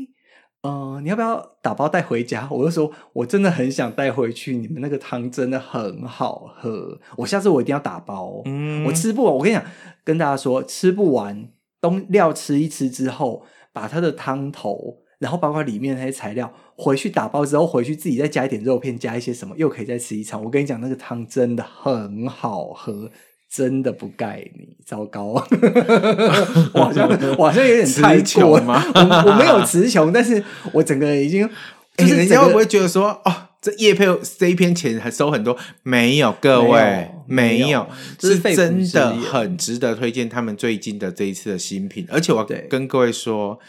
[0.63, 2.47] 呃，你要不要打包带回家？
[2.51, 4.57] 我就说，我真的很想带回去。
[4.57, 8.43] 你们那个汤真的很好喝，我下次我一定要打包。
[8.45, 9.35] 嗯，我吃不完。
[9.35, 9.65] 我跟你讲，
[10.05, 11.49] 跟大家说，吃不完，
[11.81, 20.43] 东料吃一吃之后，把它的汤头，然后包括里面那些材料，回去打包之后，回去自己再加一点肉片，加一些什么，又可以再吃一餐。
[20.43, 23.11] 我跟你讲，那个汤真的很好喝。
[23.55, 25.25] 真的不盖你，糟糕！
[26.73, 27.07] 我好像
[27.37, 28.83] 我好像有点太穷吗？
[28.95, 30.43] 我我没有词穷，但是
[30.73, 31.47] 我整个人已经，
[31.99, 34.07] 就是人家会不会觉得说，哦，这叶配
[34.39, 35.55] 这一篇钱还收很多？
[35.83, 37.87] 没有，各位没有，没有
[38.19, 43.61] 是真的很值得推荐他们最近的这一次的新品，而且我跟各位说，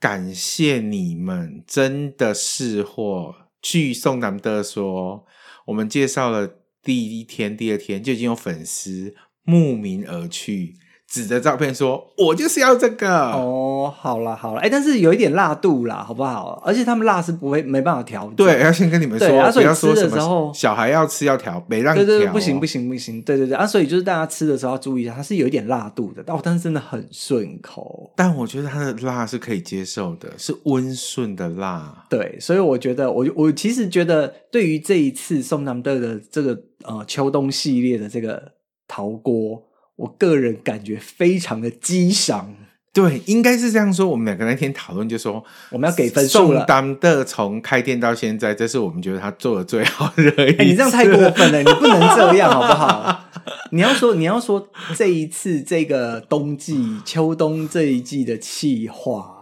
[0.00, 3.36] 感谢你们真的是货。
[3.62, 5.26] 据宋南德说，
[5.66, 6.56] 我们介绍了。
[6.82, 10.76] 第一天、第二天就已经有粉丝慕名而去，
[11.10, 16.62] 指着照片说：“我就是要这个。”哦，好了好了，哎、欸，但是有一点辣度啦，好不好？
[16.64, 18.32] 而且他们辣是不会没办法调。
[18.36, 21.94] 对，要先跟你们说，对啊、所以不要说吃的时候小孩要吃要调，没让。
[21.96, 23.66] 对对对，不行不行不行，对对对啊！
[23.66, 28.12] 所以就是大家吃的时候要注意一下，它是有一点辣度的，哦，但是真的很顺口。
[28.14, 32.06] 但我觉得它的辣是可以接受的，是温顺的辣。
[32.08, 36.56] 对，所以我觉得，我我其实觉得，对于这一次宋南德的这个。
[36.82, 38.42] 呃，秋冬系列的这个
[38.88, 39.62] 陶锅，
[40.00, 42.54] 我个人感觉非常的激赏。
[42.92, 44.08] 对，应该是这样说。
[44.08, 46.64] 我们两个那天讨论就说，我们要给分数了。
[46.64, 50.58] 当的从开店到现在，这是我们觉得他做的最好的一次。
[50.58, 53.26] 欸，你这样太过分了， 你不能这样好不好？
[53.70, 59.39] 你要说，你要说这一次这个冬季、秋冬这一季的企划。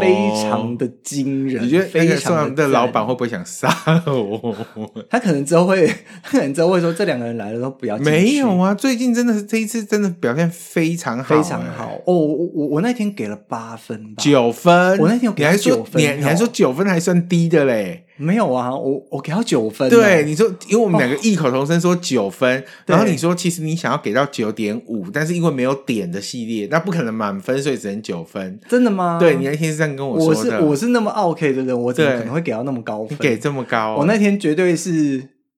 [0.00, 3.68] 非常的惊人，你觉得非常的老板会不会想杀
[4.06, 4.54] 我？
[5.08, 5.86] 他可能之后会，
[6.22, 7.96] 他可能之后会说，这两个人来了都不要。
[7.98, 11.92] 没有啊，最近真的是这一次真的表现非常好，欸，非常好。
[12.06, 14.98] 哦，我我我那天给了八分吧，九分。
[14.98, 18.04] 我那天有给他九分，你还说你，你还说九分还算低的嘞。
[18.18, 19.88] 没有啊，我我给到九分。
[19.88, 28.60] 对，你说，因为我们两个异口同声说九分，哦，然后你说其实你想要给到九点五，但是因为没有点的系列，那不可能满分，所以只能九分。
[28.68, 29.18] 真的吗？
[29.18, 30.56] 对，你那天是这样跟我说的。
[30.56, 33.08] 我是我是那么 OK 的人，我怎么可能会给到那么高分？
[33.12, 34.90] 你给这么高，我那天绝对是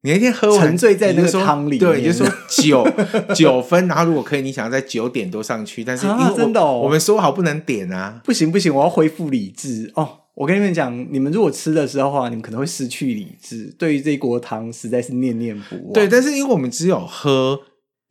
[0.02, 2.86] 你那天喝完沉醉在那个汤里面，对，就说九
[3.34, 10.19] 九分，然后如果可以，你想要在九点多上去，但是因为、啊、真的、哦，我们说好不能点啊，不行不行，我要恢复理智哦。
[10.40, 13.66] 我跟你们讲，你们如果吃的时候的话，你们可能会失去理智。
[13.78, 15.92] 对于这一锅汤，实在是念念不忘。
[15.92, 17.60] 对，但是因为我们只有喝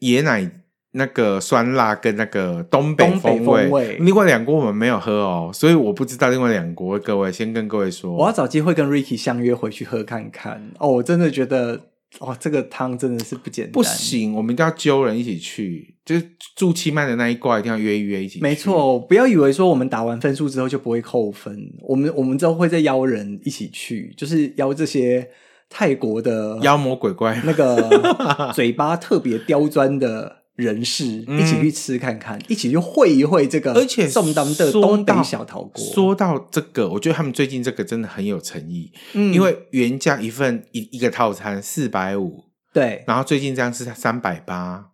[0.01, 0.47] 椰奶
[0.91, 6.99] 那个酸辣跟那个东北风味，风味另外两锅我们没有喝哦，所以我不知道另外两锅。
[6.99, 10.69] 各位先跟各位说，我要找机会跟 Ricky 相约回去喝看看。
[10.77, 11.87] 哦，我真的觉得。
[12.17, 13.71] 哦，这个汤真的是不简单。
[13.71, 18.41] 不行，我们一定要揪人一起去，就是住七麦的那一挂，一定要约一约一起去。
[18.41, 25.29] 没错，不要以为说我们打完分数之后就不会扣分，我们我们之后会再邀人一起去，就是邀这些
[25.69, 27.77] 泰国的妖魔鬼怪，那个
[28.55, 30.37] 嘴巴特别刁钻的。
[30.59, 35.81] 人士一起去吃看看，嗯、一起去会一会这个，而且宋当的东北小陶锅。
[35.81, 42.43] 说到这个，我觉得他们最近这个真的很有诚意，嗯，因为原价一份一一个套餐四百五，
[42.73, 44.87] 对，然后最近这样是三百八，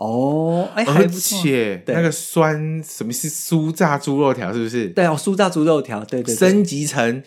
[0.00, 4.88] 哦，哎，而且那个酸什么是酥炸猪肉条，是不是？
[4.88, 7.22] 对哦，酥炸猪肉条，对对，对，升级成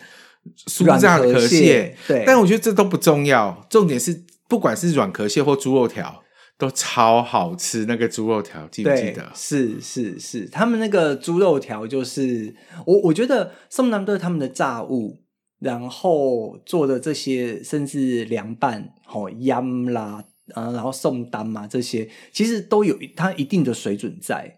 [0.66, 6.22] 酥炸壳蟹，对，但我觉得这都不重要，重点是不管是软壳蟹或猪肉条。
[6.58, 9.28] 都超好吃，那个猪肉条记不记得？
[9.34, 12.54] 是是是，他们那个猪肉条就是
[12.86, 15.18] 我我觉得宋南德他们的炸物，
[15.58, 20.22] 然后做的这些，甚至凉拌、好腌啦，
[20.54, 24.56] 啊，然后送单嘛这些，其实都有它一定的水准在，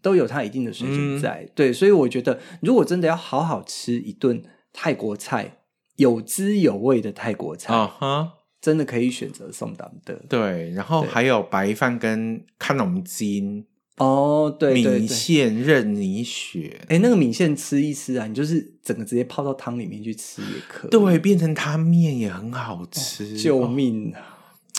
[0.00, 1.44] 都有它一定的水准在。
[1.44, 5.58] 嗯、对，所以我觉得，如果真的要好好吃一顿泰国菜，
[5.96, 8.32] 有滋有味的泰国菜，啊哈。
[8.62, 13.66] 真的可以选择送单的，对，然后还有白饭跟看龙筋
[13.96, 24.31] 哦，对，米线任你选，哎，那个米线吃一吃啊，你就是整个直接泡到汤里面去吃也可以，对，变成汤面也很好吃，哦、救命啊！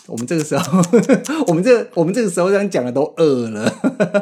[0.07, 0.81] 我们这个时候，
[1.47, 3.73] 我们这、我们这个时候这样讲的都饿了，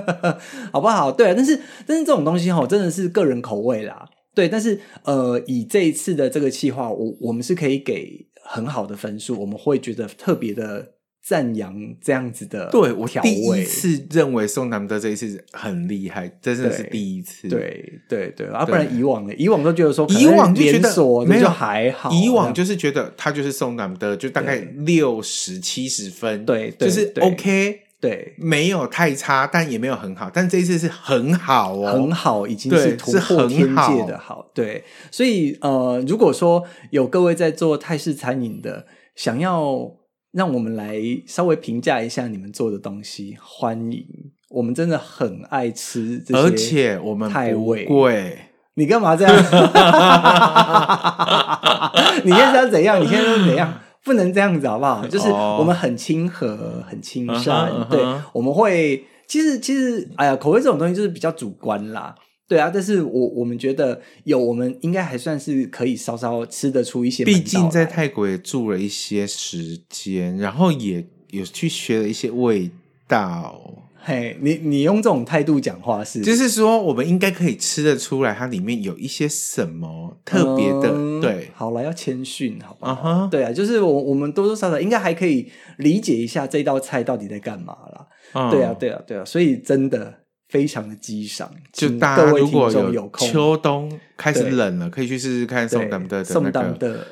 [0.71, 1.11] 好不好？
[1.11, 8.27] 对，但是但是这种东西哈，真的是个人口味啦，对，但是呃，以这一次的这个计划，我我们是可以给。
[8.43, 10.85] 很好的分数，我们会觉得特别的
[11.21, 12.69] 赞扬这样子的。
[12.71, 17.47] 对，我第一次认为宋南德这一次很厉害，真的是第一次。
[17.47, 19.33] 对对对，啊，不然以往呢？
[19.37, 20.89] 以往都觉得说，以往就觉得
[21.25, 27.81] 没有还好，以往就是觉得他就是宋南德，就大概六十七十分，对，就是 OK。
[28.01, 34.37] 对，没有太差，但也没有很好，但这一次是很好哦，很好，已经是突破天界的好。
[34.37, 39.91] 好对，所以呃，如果说有各位在做泰式餐饮的，想要
[40.31, 44.05] 让我们来稍微评价一下你们做的东西，欢迎，
[44.49, 48.37] 我们真的很爱吃这些，而且我们太贵。
[48.75, 49.35] 你干嘛这样？
[52.23, 53.01] 你现在要怎样？
[53.01, 53.79] 你现在要怎样？
[54.03, 55.05] 不能这样子好不好？
[55.05, 57.69] 就是我们很亲和，很亲善。
[57.69, 57.89] Uh -huh, uh -huh.
[57.89, 62.15] 对，我们会其实其实，哎呀，口味这种东西就是比较主观啦。
[62.51, 67.23] 对啊，但是我我们觉得有，我们应该还算是可以稍稍吃得出一些。
[67.23, 72.69] 毕竟在泰国也住了一些时间，然后也有去学了一些味
[73.07, 73.87] 道。
[74.03, 76.19] 嘿、你你用这种态度讲话是？
[76.19, 80.89] 就是说，我们应该可以吃得出来，它里面有一些什么特别的。
[80.91, 82.89] 嗯、对，好了，要谦逊，好吧？
[82.89, 88.07] 啊、uh 对啊，就是我我们多多少少应该还可以理解一下这道菜到底在干嘛啦。
[88.33, 90.20] Uh -huh、对啊，对啊，对啊，所以真的
[90.51, 91.49] 非常的激赏。
[91.73, 97.07] 就大家如果有秋冬开始冷了，可以去试试看宋丹的宋丹的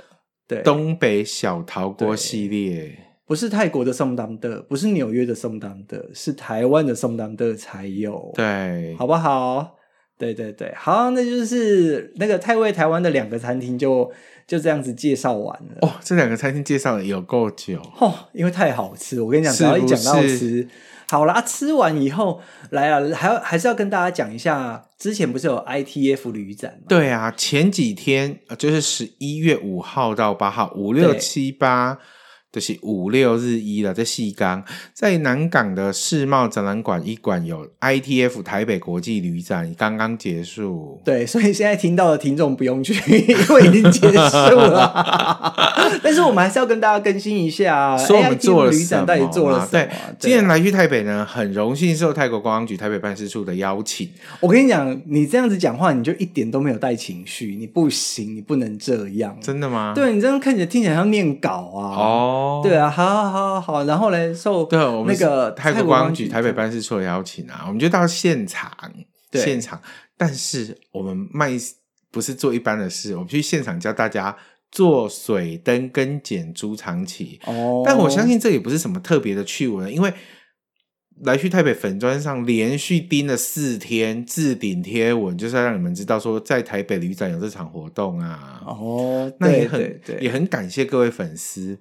[0.47, 3.05] 对东北小陶锅系列。
[3.25, 9.75] 不是泰国的宋当的，不是纽约的宋当的，是台湾的宋当的才有，对，好不好？
[10.17, 14.11] 对对对，好，那就是那个泰味台湾的两个餐厅就
[14.49, 15.87] 就这样子介绍完了。
[15.87, 19.21] 哦，这两个餐厅介绍了有够久哦，因为太好吃。
[19.21, 20.67] 我跟你讲，只要一讲到吃，
[21.07, 22.41] 好啦，吃完以后
[22.71, 26.85] 来啊，还要还是要跟大家讲一下，之前不是有 ITF 旅展吗？
[26.87, 31.99] 对啊，前几天就是十一月五号到八号，五六七八。
[32.51, 40.99] 就是五六日一了，在细港，在南港的世贸展览馆一馆有 ITF 台北国际旅展，刚刚结束。
[41.05, 45.53] 对，所以现在听到的听众不用去，因为已经结束了。
[46.01, 48.71] 但是我们还是要跟大家更新一下，说我们做了？
[48.71, 49.69] 旅展到底做了什么？
[49.71, 54.09] 对，今天来去台北呢，很荣幸受泰国观光局台北办事处的邀请。
[54.39, 59.37] 我跟你讲，你这样子讲话，你就一点都没有带情绪，你不行，你不能这样。
[59.39, 59.93] 真的吗？
[59.93, 61.93] 对，你这样看起来听起来像念稿啊。
[61.95, 62.35] 哦。
[62.63, 68.71] 对啊，好好好好，然后呢，受对我们那个泰国观光局台北办事处的邀请啊，我们就到现场，
[69.33, 69.81] 现场。
[70.17, 71.51] 但是我们卖
[72.11, 74.35] 不是做一般的事，我们去现场教大家
[74.71, 77.39] 做水灯跟剪猪长旗。
[77.45, 80.13] 哦，但我相信这也不是什么特别的趣闻，因为
[81.23, 88.61] 来去台北粉砖上连续盯了四天置顶贴文，就是要让你们知道说在台北旅展有这场活动啊。
[88.65, 91.77] 哦，那也很对对对，也很感谢各位粉丝。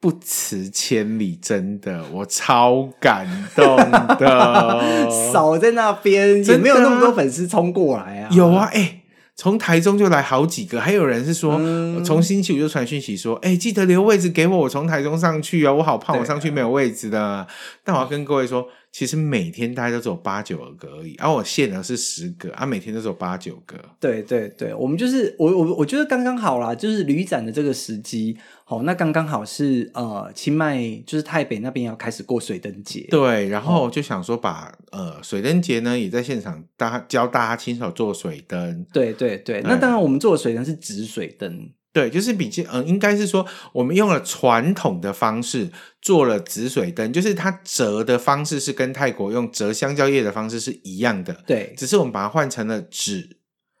[0.00, 3.26] 不辞千里，真的，我超感
[3.56, 5.10] 动的。
[5.32, 8.28] 少在那边，也没有那么多粉丝冲过来啊。
[8.30, 9.02] 有啊，哎、欸，
[9.34, 11.56] 从台中就来好几个，还有人是说，
[12.04, 17.46] 从、嗯、星期五就传讯息说，哎、欸，记得留位置给我，我从台中上去啊，我好怕我上去没有位置的。
[17.82, 18.68] 但我要跟各位说。
[18.90, 23.76] 其实每天大概都只有八九个而已，而、啊、我限额是十个，啊，每天都只有八九个。
[24.00, 28.38] 对对对，我们就是我我我觉得刚刚好啦，就是旅展的这个时机，
[28.70, 41.70] 好，那刚刚好是呃清迈就是台北那边要开始过水灯节，对，然后就想说把呃水灯节呢也在现场大家教大家亲手做水灯，对对对，那当然我们做的水灯是纸水灯。
[41.94, 45.70] 对，就是比较嗯，应该是说我们用了传统的方式
[46.02, 53.37] 做了紫水灯，就是它折的方式是跟泰国用折香蕉叶的方式是一样的，对，只是我们把它换成了纸，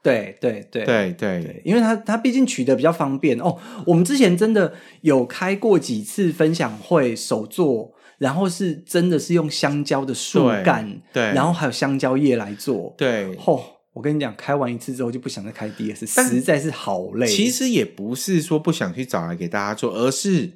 [0.08, 3.56] 对对对对对，因为它它毕竟取得比较方便哦。
[3.86, 13.74] 我们之前真的有开过几次分享会，手做，然后是真的是用香蕉的树干，对，然后还有香蕉叶来做，对，哦。
[13.94, 17.26] 我跟你讲，开完一次之后就不想再开第二次，实在是好累。
[17.26, 20.52] 其实也不是说不想去找来给大家做，而是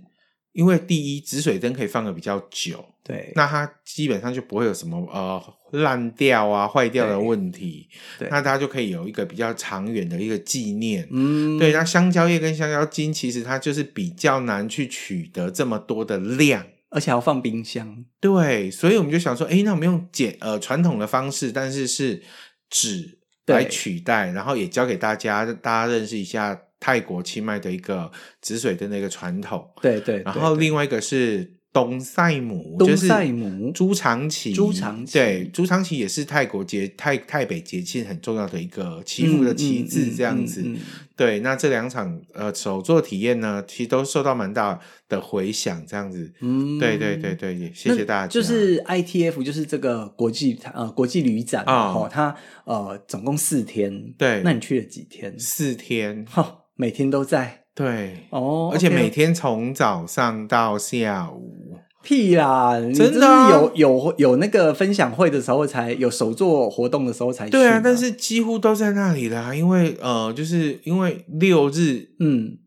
[0.53, 5.42] 因为第一，止水灯可以放的比较久，对，那它基本上就不会有什么呃
[5.73, 7.89] 烂掉啊、坏掉的问题，
[8.31, 11.07] 那大家就可以有一个比较长远的一个纪念。
[11.11, 11.73] 嗯，对。
[11.73, 18.05] 那香蕉叶跟香蕉筋其实它就是比较难去取得这么多的量，而且要放冰箱。
[18.20, 22.23] 对，所以我们就想说，哎，那我们用简呃传统的方式，但是是
[22.70, 23.18] 纸。
[23.47, 28.11] 来取代，然后也教给大家，大家认识一下泰国清迈的一个
[28.41, 29.68] 紫水灯的那个传统。
[29.83, 40.61] 对对，对，然后另外一个是东塞姆，东赛姆就是猪肠旗，猪肠旗，对，朱长旗也是泰国节泰泰北节庆很重要的一个祈福的旗帜，这样子。
[40.61, 40.81] 嗯嗯嗯嗯嗯、
[41.16, 46.31] 对，那这两场呃手作体验呢，其实都受到蛮大的回响，这样子。
[46.41, 48.27] 嗯，对对对对，也谢谢大家。
[48.27, 54.12] 就是 ITF，就是这个国际呃国际旅展哦，它呃总共四天。
[54.18, 55.35] 对，那你去了几天？
[55.39, 56.27] 四天。
[56.29, 57.61] 哈，每天都在。
[57.75, 61.79] 对哦，而且每天从早上到下午。
[62.03, 62.73] 屁啦！
[62.93, 67.53] 真的、啊、有有有那个分享会的时候才有手作活动的时候才去。
[67.53, 72.59] 对啊，但是几乎都在那里啦，因为呃，就是因为六日嗯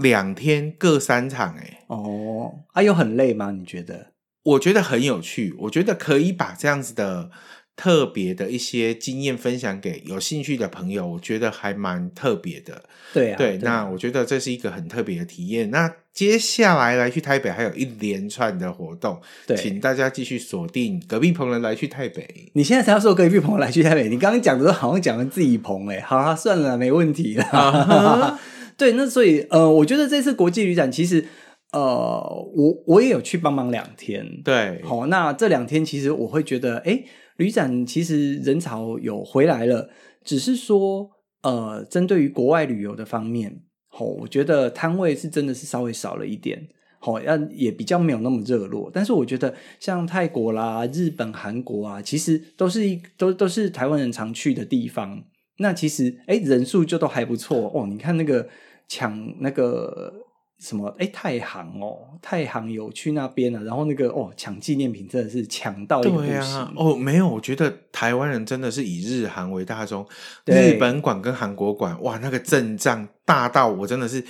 [0.00, 3.50] 两天各三场哎、欸、哦，啊有很累吗？
[3.50, 4.12] 你觉得？
[4.44, 7.30] 我觉得很有趣，我觉得可以把这样子的。
[7.76, 12.82] 特别的一些经验分享给有兴趣的朋友，我觉得还蛮特别的。
[13.12, 15.70] 对啊，对，那我觉得这是一个很特别的体验。
[15.70, 22.52] 那接下来来去台北还有一连串的活动，对，请大家继续锁定隔壁棚的来去台北。
[22.52, 27.44] 你现在才要说隔壁棚来去台北，你刚刚讲的都好像讲了自己棚哎，好啊，算了，没问题了。
[27.44, 28.38] Uh-huh.
[28.78, 31.24] 对，那所以呃，我觉得这次国际旅展其实
[31.72, 34.40] 呃，我我也有去帮忙两天。
[34.44, 36.82] 对，好，那这两天其实我会觉得哎。
[36.92, 37.04] 诶
[37.36, 39.90] 旅展其实人潮有回来了，
[40.24, 41.10] 只是说，
[41.42, 46.68] 呃，针对于国外旅游的方面，吼，我觉得摊位是真的是稍微少了一点，
[47.00, 48.90] 吼，要也比较没有那么热络。
[48.92, 55.24] 但是我觉得像泰国啦、日本、韩国啊，其实都是一都都是台湾人常去的地方。
[55.58, 57.86] 那其实，哎，人数就都还不错哦。
[57.88, 58.48] 你看那个
[58.88, 60.23] 抢那个。
[60.64, 60.88] 什么？
[60.98, 66.28] 哎，太行哦，太行有去那边啊，然后那个哦，抢纪念品真的是抢到一个不行。
[66.28, 70.08] 对啊，哦，没有，我觉得台湾人真的是以日韩为大宗，
[70.46, 74.24] 日本馆跟韩国馆，哇，那个阵仗大到我真的是，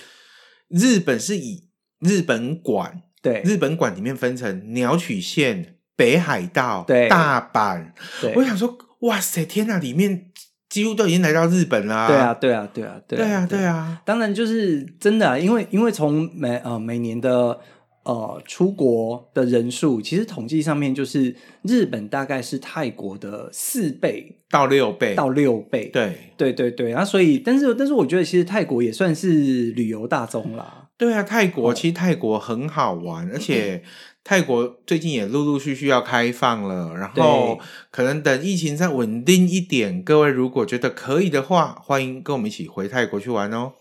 [0.66, 1.68] 日本是以
[2.00, 7.92] 日本馆，对，日本馆里面分成鸟取县、北海道、对，大阪，
[8.34, 10.32] 我想说，哇塞，天哪，里面。
[10.68, 12.08] 几乎都已经来到日本啦。
[12.08, 14.02] 对啊，对啊，对啊，对啊，对啊，对啊。
[14.04, 17.60] 当然，就是真的啊，因为因为从每呃每年的
[18.04, 25.90] 呃出国的人数，其实统计上面就是日本大概是泰国的四倍到六倍到六倍。
[25.92, 30.88] 对对对对，然后所以，但是但是，我觉得其实泰国也算是旅游大宗啦。
[30.96, 33.82] 对啊，泰国其实泰国很好玩，哦、而且。
[34.24, 37.60] 泰国最近也陆陆续续要开放了，然后
[37.90, 43.72] 可能等疫情再稳定一点，各位如果觉得可以的话，欢迎跟我们一起回泰国去玩哦。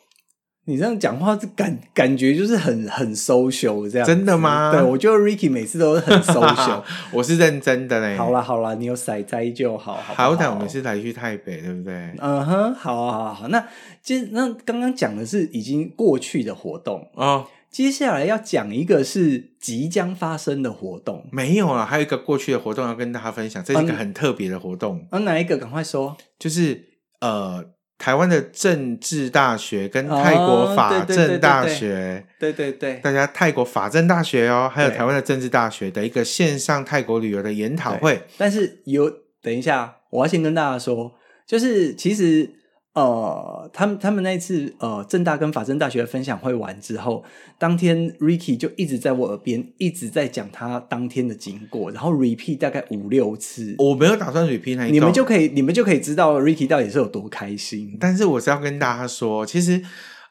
[0.65, 4.05] 你这样讲话，感感觉就是很很 social 这样。
[4.05, 4.71] 真的吗？
[4.73, 6.83] 对，我觉得 Ricky 每次都是很 social，
[7.13, 8.17] 我是认真的嘞。
[8.17, 11.93] 好啦好啦，你有塞灾就好，好，好歹我们是来去台北，对不对？
[12.19, 13.47] 嗯哼，好啊好啊好。
[13.47, 13.65] 那
[14.01, 17.45] 其实那刚刚讲的是已经过去的活动哦。
[17.73, 25.07] 接下来要讲一个是即将发生的活动，没有啊，还有一个过去的活动要跟大家分享，这是一个很特别的活动。
[25.09, 25.57] 嗯，哪一个？
[25.57, 26.15] 赶快说。
[26.37, 26.85] 就是
[27.19, 27.65] 呃，
[27.97, 38.21] 台湾的政治大学跟泰国法政大学，哦、对，对，对，对，对对对，大家泰国法政大学哦，还有台湾的政治大学的一个线上泰国旅游的研讨会。
[38.37, 39.11] 但是有，
[39.41, 41.13] 等一下，我要先跟大家说，
[41.47, 42.59] 就是其实。
[42.93, 47.23] 呃，他们他们那一次呃，正大跟法政大学的分享会完之后，
[47.57, 53.75] 当天 Ricky 就一直在我耳边一直在讲他当天的经过，然后 repeat 大概五六次。
[53.79, 57.97] 我没有打算 repeat 那一段，你们就可以你们就可以知道 Ricky 到底是有多开心。
[57.99, 59.83] 但是我是要跟大家说，其实。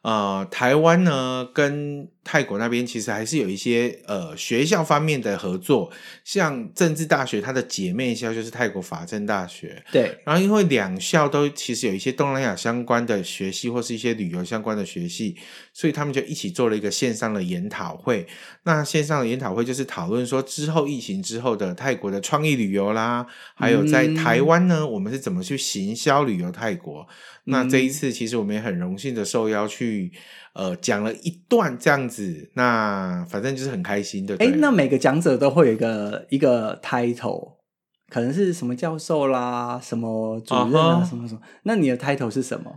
[0.03, 5.92] 呃，台湾呢跟泰国那边其实还是有一些呃学校方面的合作，
[6.24, 10.18] 像政治大学它的姐妹校就是泰国法政大学，对。
[10.24, 15.36] 然后因为两校都其实有一些东南亚相关的学系或是一些旅游相关的学系，
[15.72, 18.26] 所以他们就一起做了一个线上的研讨会。
[18.64, 23.24] 那线上的研讨会就是讨论说之后疫情之后的泰国的创意旅游啦，
[23.55, 27.07] 还有在台湾呢，我们是怎么去行销旅游泰国。
[27.45, 30.12] 那这一次，其实我们也很荣幸的受邀去，
[30.55, 32.53] 呃，讲了一段这样子。
[32.55, 34.36] 那反正就是很开心的。
[34.38, 37.55] 哎，那每个讲者都会有一个一个 title，
[38.09, 41.09] 可能是什么教授啦，什么主任啊，uh -huh.
[41.09, 41.40] 什么什么。
[41.64, 42.70] 那你的 title 是什么？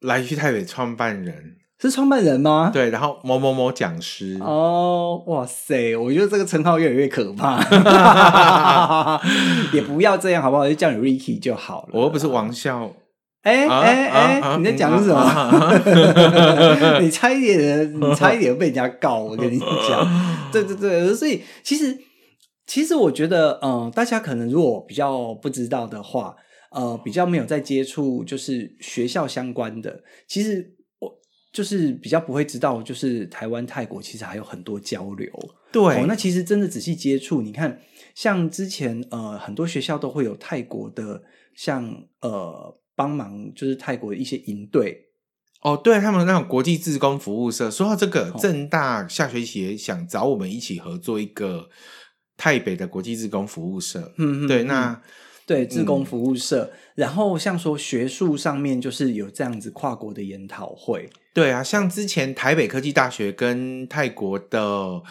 [0.00, 2.70] 来去台北创办人，是创办人吗？
[2.72, 4.38] 对，然后某某某讲师。
[4.40, 7.58] 哦，哇塞，我觉得这个称号越来越可怕。
[9.74, 10.68] 也不要这样好不好？
[10.68, 11.88] 就叫你 Ricky 就好了。
[11.94, 12.92] 我又不是王笑。
[13.42, 14.08] 哎哎
[14.40, 14.58] 哎！
[14.58, 15.20] 你在讲什么？
[17.00, 19.20] 你差一点，你差一点被人家告。
[19.20, 19.58] 我跟你
[19.88, 21.96] 讲，对对对，所以其实
[22.66, 26.34] 其实我觉得，嗯、呃，大家可能如果比较不知道的话，
[26.72, 31.10] 呃，比较没有在接触就是学校相关的，其实我
[31.52, 35.30] 就是比较不会知道，就是台湾泰国其实还有很多交流。
[35.70, 37.80] 对，哦、那其实真的仔细接触，你看，
[38.16, 41.22] 像之前呃，很多学校都会有泰国的，
[41.54, 41.88] 像
[42.20, 42.74] 呃。
[42.98, 45.04] 帮忙就是泰国的一些营队
[45.62, 47.70] 哦，对他们那种国际志工服务社。
[47.70, 51.68] 说到这个，正大下学期也想找我们一起合作一个
[52.36, 54.12] 泰北的国际志工服务社。
[54.18, 55.00] 嗯，对，那
[55.46, 61.08] 对志工服务社、嗯，然后像说学术上面就是有这样子跨国的研讨会。
[61.32, 65.02] 对啊，像之前台北科技大学跟泰国的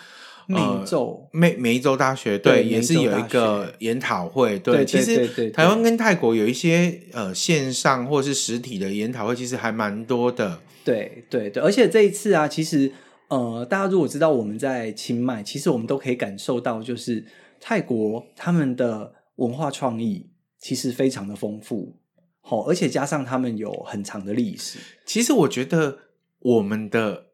[0.47, 4.57] 梅州梅梅州大学对，也是有一个研讨会。
[4.59, 10.61] 对，其实台湾跟泰国有一些呃线上或是实体的研讨会，其实还蛮多的。
[10.85, 12.89] 对对对，而且这一次啊，其实
[13.27, 17.25] 呃，大家如果知道我们在清迈，其实我们都可以感受到，就是
[17.59, 21.97] 泰国他们的文化创意其实非常的丰富。
[22.39, 24.79] 好，而且加上他们有很长的历史。
[25.05, 25.97] 其实我觉得
[26.39, 27.25] 我们的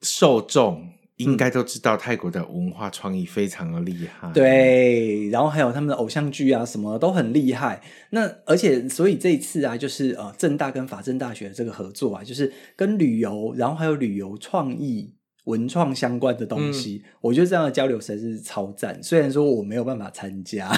[0.00, 0.88] 受众
[1.24, 4.28] 应该都知道泰国的文化创意非常的厉害。
[4.28, 4.32] 嗯。
[4.32, 7.80] 对，然后还有他们的偶像剧啊，什么都很厉害。
[8.10, 15.14] 那而且所以这一次啊，就是呃，正大跟法政大学的这个合作啊，就是跟旅游，然后还有旅游创意、
[15.44, 19.02] 文创相关的东西，嗯、我觉得这样的交流实在是超赞。
[19.02, 20.72] 虽然说我没有办法参加，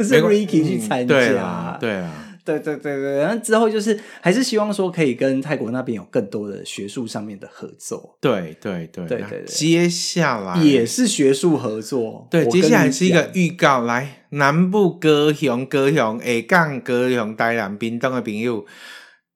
[0.00, 1.14] 是 Ricky 去参加。
[1.14, 1.78] 嗯、对啊。
[1.80, 8.16] 对啊对对对对，然后之后就是还是希望说可以跟泰国那边有更多的学术上面的合作。
[8.20, 12.28] 对对对对对，接下来也是学术合作。
[12.30, 18.64] 对，接下来是一个预告，来南部歌雄、歌雄、下港、歌雄、台南、屏东的朋友，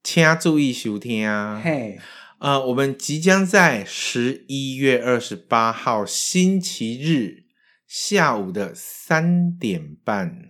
[0.05, 1.29] 请注意收听。
[1.61, 1.99] 嘿，
[2.39, 7.45] 呃，我们即将在十一月二十八号星期日
[7.89, 10.50] 下午的三点半。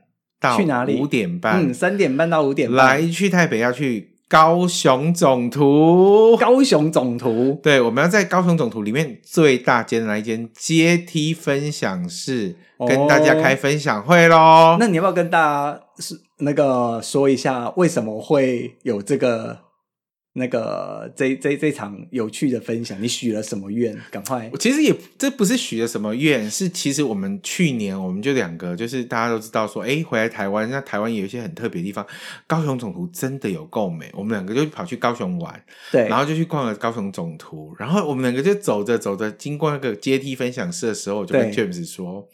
[0.57, 1.01] 去哪里？
[1.01, 2.87] 五点半，嗯，三点半到五点半。
[2.87, 7.59] 来去台北要去高雄总图，高雄总图。
[7.63, 14.77] 对，我们要在高雄总图里面最大间的那一间阶梯分享室，哦，跟大家开分享会喽。
[14.79, 19.70] 那你要不要跟大家是那个说一下，为什么会有这个？
[20.33, 23.99] 那个这这这场有趣的分享，你许了什么愿？
[24.13, 24.49] 赶快！
[24.53, 32.07] 我其实也这不是许了什么愿，是其实我们去年我们就两个，就是大家都知道说，哎，回来台湾，那台湾有一些很特别的地方，
[32.47, 34.09] 高雄总图真的有够美。
[34.15, 42.29] 我们两个就跑去高雄玩，对，然后就去逛了高雄总图，然后我们两个就走着走着，经过那个阶梯分享室的时候，我就跟 James 说，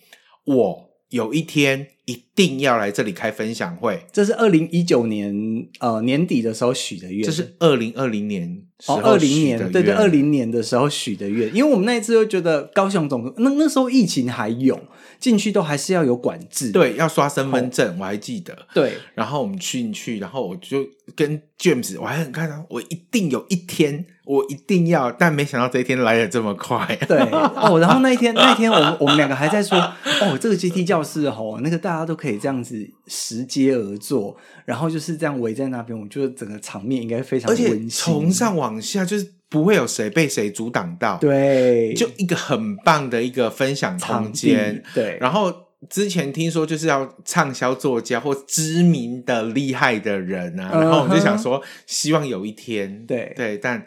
[0.45, 1.89] 我有一天。
[2.07, 4.07] 一定要来这里开分享会。
[4.13, 5.35] 这是二零一九年
[5.81, 7.25] 呃年底的时候许的愿。
[7.25, 11.55] 这是二零二零年哦，二零年对对，二零年的时候许的愿。
[11.55, 14.81] 因为我们那一次就觉得高雄总那那时候疫情还有
[15.19, 18.57] 进去都还是要有管制，对，要刷身份证，我还记得。
[18.73, 24.07] 对，然后我们进去，然后我就跟 James，我还很看到，我一定有一天。
[24.27, 26.85] 我一定要，但没想到这一天来的这么快。
[27.07, 29.79] 对哦，然后那一天， 那一天我们我们两个还在说，
[30.21, 37.67] 哦，这个阶梯教室哦，那个大家都可以这样子拾阶而坐，然后就是这样围在那边，我觉得整个场面应该非常温馨。
[37.67, 44.83] 而且从上往下就是不会有谁被谁阻挡到，对，就一个很棒的一个分享空间。
[44.95, 45.53] 对，然后
[45.89, 53.87] 之前听说就是要畅销作家或知名的厉害的人啊，然后我们就想说，希望有一天，对对，但。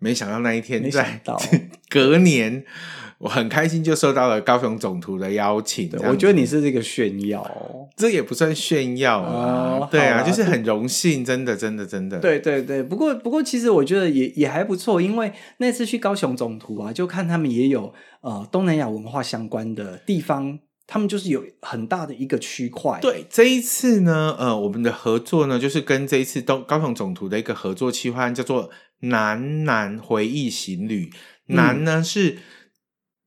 [0.00, 1.20] 没想到那一天在
[1.90, 2.64] 隔年，
[3.18, 5.90] 我很开心就收到了高雄总图的邀请。
[6.04, 7.44] 我觉得你是这个炫耀，
[7.96, 9.78] 这也不算炫耀啊。
[9.80, 12.18] 哦、对啊，就是很荣幸，真的，真的，真的。
[12.20, 20.58] 对对对，不过不过，其实我觉得也也还不错，因为那次去高雄总图啊，就看他们也有呃东南亚文化相关的地方。
[20.90, 22.98] 他们就是有很大的一个区块。
[23.02, 31.10] 对，这一次呢，呃，我们的合作呢，就是跟这一次东高雄总图的一个合作企划，叫做“南南回忆行旅”。
[31.48, 32.38] 南呢、嗯、是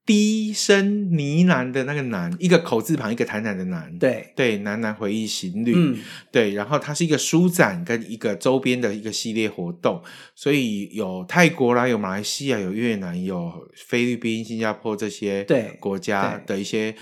[0.05, 3.97] 低声呢喃的那个喃，一个口字旁，一个台南的南。
[3.97, 5.73] 对对，喃喃回忆行旅。
[5.75, 5.97] 嗯，
[6.31, 6.53] 对。
[6.53, 10.01] 然后它是一个书展跟一个周边的一个系列活动，
[10.35, 16.95] 所以有泰国啦，有马来西亚，有越南，有菲律宾、新加坡这些对国家的一些。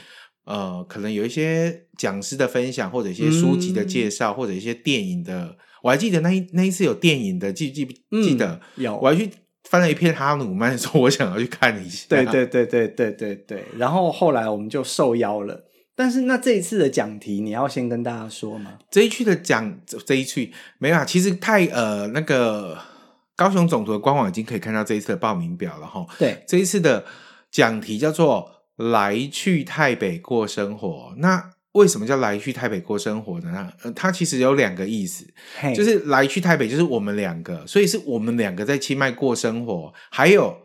[0.45, 7.85] 呃，可能有一些讲师的分享，或者一些书籍的介绍，嗯、或者一些电影的，我还记得那一那一次有电影的，记记
[8.23, 9.29] 记得、嗯、有，我还去
[9.63, 12.05] 翻了一篇哈努曼，说我想要去看一下。
[12.09, 13.65] 对对对对对对对。
[13.77, 18.79] 然后后来我们就受邀了，但是那这一次的讲题你要先跟大家说吗？
[18.89, 22.77] 这一区的讲这一区没有啊，其实太呃那个
[23.35, 26.05] 高雄总图的官网已经可以看到这一次的报名表了哈。
[26.17, 27.05] 对，这一次的
[27.51, 28.59] 讲题叫做。
[28.79, 31.49] 来去泰北过生活，那
[31.79, 33.71] 为什么叫来去台北过生活呢？
[33.83, 35.25] 呃，它其实有两个意思.
[35.73, 40.55] 就是来去台北就是我们两个，所以是我们两个在清迈过生活，还有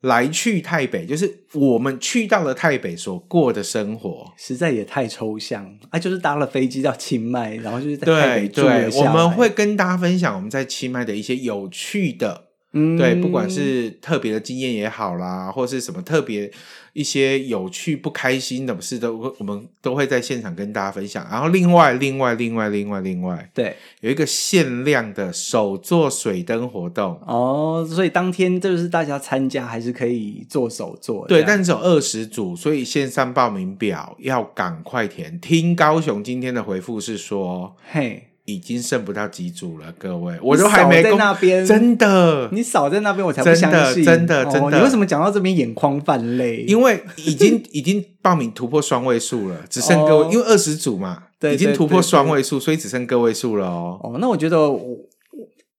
[0.00, 5.98] 来去台北就是我们去到了台北所过的生活，实在也太抽象啊！
[5.98, 16.50] 就是搭了飞机到清迈，然后就是在台北对，我们会跟大家分享我们在清迈的一些有趣的嗯，对，不管是特别的经验也好啦，或是什么特别
[16.92, 21.26] 一些有趣不开心的事都，都我们都会在现场跟大家分享。
[21.30, 35.38] 然后另外，另外，另外，另外，另外，对，有一个限量的手做水灯活动哦，所以当天就是大家参加还是可以做手作，对，但只有二十组，所以线上报名表要赶快填。
[35.40, 38.31] 听高雄今天的回复是说，嘿。
[38.44, 46.64] 已经剩不到几组了，各位，我都还没在那边，真的，你少在那边，我才不相信，真的，真的，真的，哦，你为什么讲到这边眼眶泛泪？
[46.66, 54.00] 因为已经 已经报名突破双位数了，只剩个位，哦，因为二十组嘛，对，已经突破双位数，所以只剩个位数了哦。
[54.02, 54.98] 哦，那我觉得我。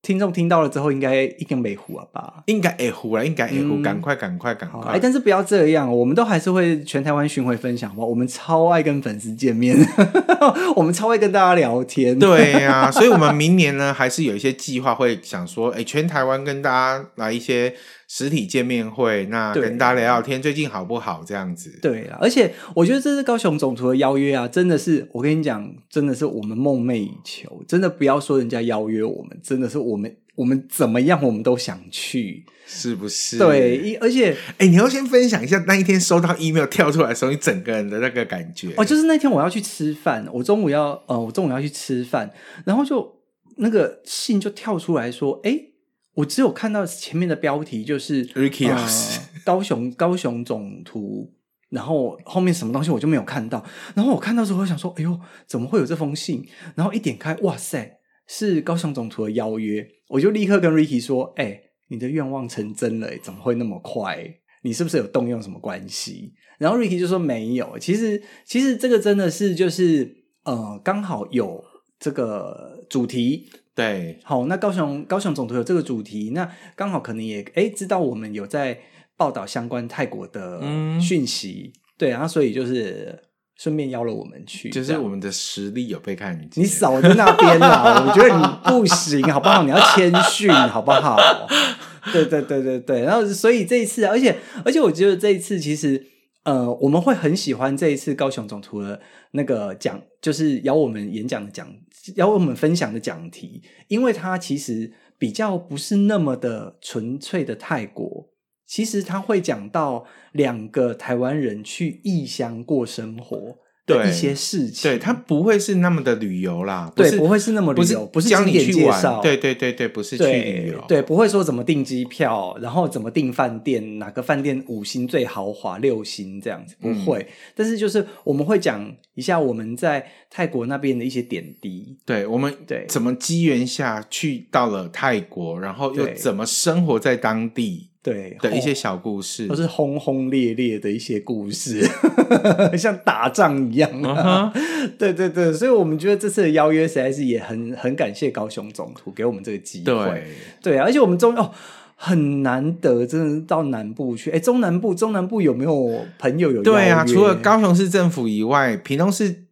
[0.03, 2.43] 听众听到了之后应，应该一定没糊了吧？
[2.47, 4.91] 应该会糊了，应该会糊，赶快，赶快，赶快！
[4.91, 8.05] 哎，但是不要这样，我们都还是会全台湾巡回分享哇。
[8.05, 9.77] 我们超爱跟粉丝见面，
[10.75, 12.19] 我们超爱跟大家聊天。
[12.19, 17.73] 对呀、啊，所以我们明年呢，还是有一些计划，会想说，哎，全台湾跟大家来一些。
[18.15, 21.23] 实体见面会，那跟大家聊聊天，最近好不好？
[21.25, 21.79] 这样子。
[21.81, 27.63] 对啊，而且我觉得这是高雄总图的邀约啊，真的是我跟你讲，真的是我们梦寐以求。
[27.67, 33.39] 真的不要说人家邀约我们，真的是我们我们怎么样，我们都想去，是不是？
[33.39, 38.71] 对，而且哎，你要先分享一下那一天收到 email 跳出来的时候，你整个人的那个感觉。
[38.77, 42.29] 哦，就是那天我要去吃饭，我中午要呃，我中午要去吃饭，
[42.63, 43.11] 然后就
[43.57, 45.72] 那个信就跳出来说，哎。
[46.15, 51.33] 我只有看到前面的标题，就是 Ricky 老师、呃、 高雄高雄总图，
[51.69, 53.65] 然后后面什么东西我就没有看到。
[53.95, 57.97] 然后我看到之后，我想说：“哎呦，怎么会有这封信？”然后一点开，哇塞，
[58.27, 59.87] 是高雄总图的邀约。
[60.09, 64.35] 我就立刻跟 Ricky 说：“哎，你的愿望成真了，怎么会那么快？
[64.61, 71.63] 你是不是有动用什么关系？”然后 Ricky 就说：“没有，其实其实这个真的是就是呃，刚好有
[71.99, 78.79] 这个主题。”对，好，那高雄高雄总图有这个主题，那刚好可能也哎知道我们有在
[79.17, 80.61] 报道相关泰国的
[81.01, 83.17] 讯息，嗯、对，然后所以就是
[83.57, 86.63] 顺便邀了我们去，就是我们的实力有被看见。
[86.63, 89.63] 你少在那边啦， 我觉得你不行，好不好？
[89.63, 91.17] 你要谦逊，好不好？
[92.13, 96.05] 对对对对对，然后所以这一次，而且而且我觉得这一次其实
[96.43, 99.01] 呃我们会很喜欢这一次高雄总图的
[99.31, 101.67] 那个讲，就是邀我们演讲的讲。
[102.15, 108.29] 要为我们分享的讲题，因为它其实比较不是那么的纯粹的泰国，
[108.65, 113.62] 其实他会讲到两个台湾人去异乡过生活。
[113.85, 127.27] 的一些事情，对，它不会是那么的旅游啦，对，不会是那么旅游，不是景点介绍，对对对对，不是去旅游，对，不会说怎么订机票，然后怎么订饭店，哪个饭店五星最豪华，六星这样子，不会。
[127.55, 132.85] 但是就是我们会讲一下我们在泰国那边的一些点滴，对我们对。
[132.87, 137.89] 怎么机缘下去到了泰国，然后又怎么生活在当地。
[138.03, 141.89] 对的一些小故事，都是轰轰烈烈的一些故事，
[142.77, 143.89] 像打仗一样。
[144.01, 144.51] Uh -huh.
[144.99, 149.85] 对对对，所以我们觉得这次的邀约实在是也很很感谢高雄总图给我们这个机会。
[149.85, 150.23] 对
[150.61, 151.49] 对，而且我们终于哦
[151.95, 154.29] 很难得，真的到南部去。
[154.31, 156.61] 哎，中南部中南部有没有朋友有？
[156.61, 159.45] 对啊，除了高雄市政府以外，屏东市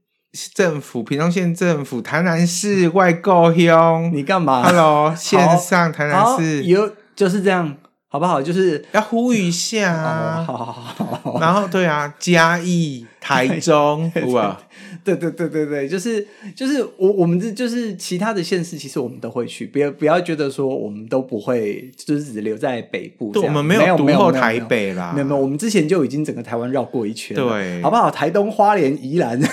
[0.54, 7.78] 政府、屏东县政府、台南市外购乡，你干嘛？Hello， 线上台南市有就是这样。
[8.14, 8.42] 好不好？
[8.42, 14.58] 就是要呼吁一下，啊、好，好，好，好，然后对啊，嘉义、台中， 哇，
[15.04, 16.26] 对对对对对，就是
[16.56, 23.32] 就是我我们这就是其他的县市，其实我们都会去，不要不要觉得说我们都不会，就是只留在北部。
[23.32, 28.10] 对，我们没有独后台北啦，没有没有，我们之前就已经整个台湾绕过一圈，对，好不好？
[28.12, 29.40] 台东、花莲、宜兰。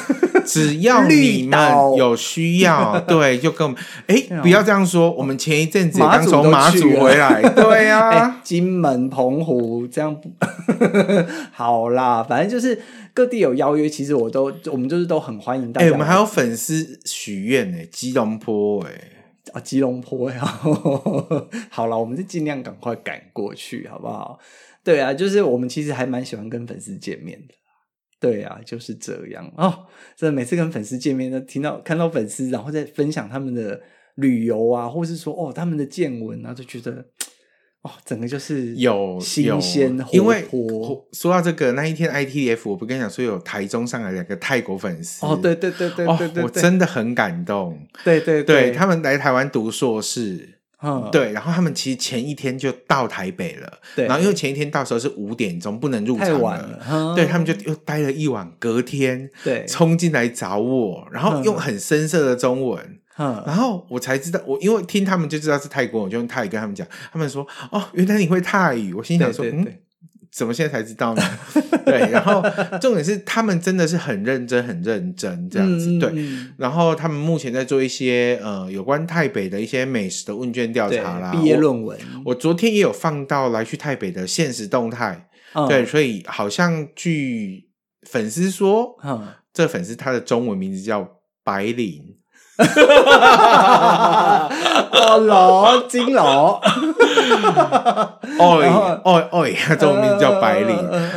[0.47, 1.59] 只要你们
[1.99, 5.11] 有需要， 对，就跟我们哎，不要这样说。
[5.13, 10.31] 我们前一阵子刚从马祖回来，对呀、 啊欸，金门、澎湖这样不
[11.53, 12.25] 好啦。
[12.27, 12.81] 反正就是
[13.15, 15.87] 各地有邀约，其实我都我们就是都很欢迎大家。
[15.87, 18.93] 哎、欸，我们还有粉丝许愿呢，吉隆坡哎
[19.53, 20.45] 啊，吉隆坡呀。
[21.71, 24.39] 好了，我们就尽量赶快赶过去，好不好？
[24.85, 27.55] 对啊，就是我们其实还蛮喜欢跟粉丝见面的。
[28.21, 29.87] 对啊，就是这样哦。
[30.17, 33.81] 真的，每次跟粉丝见面，都听到看到粉丝，然后再分享他们的
[34.17, 37.05] 旅游啊，或是说哦他们的见闻啊，就觉得
[37.89, 40.13] 哦，整个就是有新鲜活泼。
[40.13, 40.45] 因为
[41.13, 47.79] 说到这个，那一天 ITF，我不跟你讲说有台中上来两个泰国粉丝哦，对对对对对对，对，哦，我真的很感动。
[48.05, 50.58] 对对对，对，他们来台湾读硕士。
[50.83, 63.01] 嗯，对，然后他们其实前一天就到台北了，对，然后因为前一天到时候是五点钟，不能入场了，对，他们就又待了一晚，隔天对冲进来找我，然后用很深色的中文。
[63.21, 66.87] 嗯，然后我才知道，我因为听他们就知道是泰国，我就用泰语跟他们讲。
[67.13, 69.67] 他们说：“哦，原来你会泰语。”我心想说：“嗯，
[70.39, 71.23] 怎么现在才知道呢？”
[71.85, 72.41] 对，然后
[72.81, 75.89] 重点是他们真的是很认真、很认真这样子。
[75.89, 76.13] 嗯、对，
[76.57, 82.31] 然后他们目前在做一些呃有关台北的一些美食的问卷调查啦，毕业论文我。
[82.31, 85.29] 我昨天也有放到来去台北的现实动态。
[85.55, 87.65] 嗯、对，所以好像据
[88.03, 91.09] 粉丝说，嗯，这粉丝他的中文名字叫
[91.43, 92.15] 白领。
[94.91, 96.61] 哦，老金老，
[98.39, 100.77] 哦哦哦，他中文名字叫白领。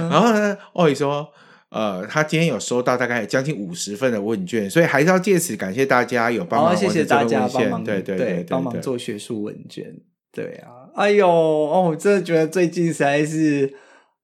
[0.09, 1.27] 然后呢，哦说，
[1.69, 9.85] 呃，他今天有收到大概将近五十份的问卷，所以还是要借此感谢大家有帮忙，谢谢大家帮忙，对对对，帮忙做学术问卷。
[10.31, 13.73] 对啊，哎呦，哦，我真的觉得最近实在是。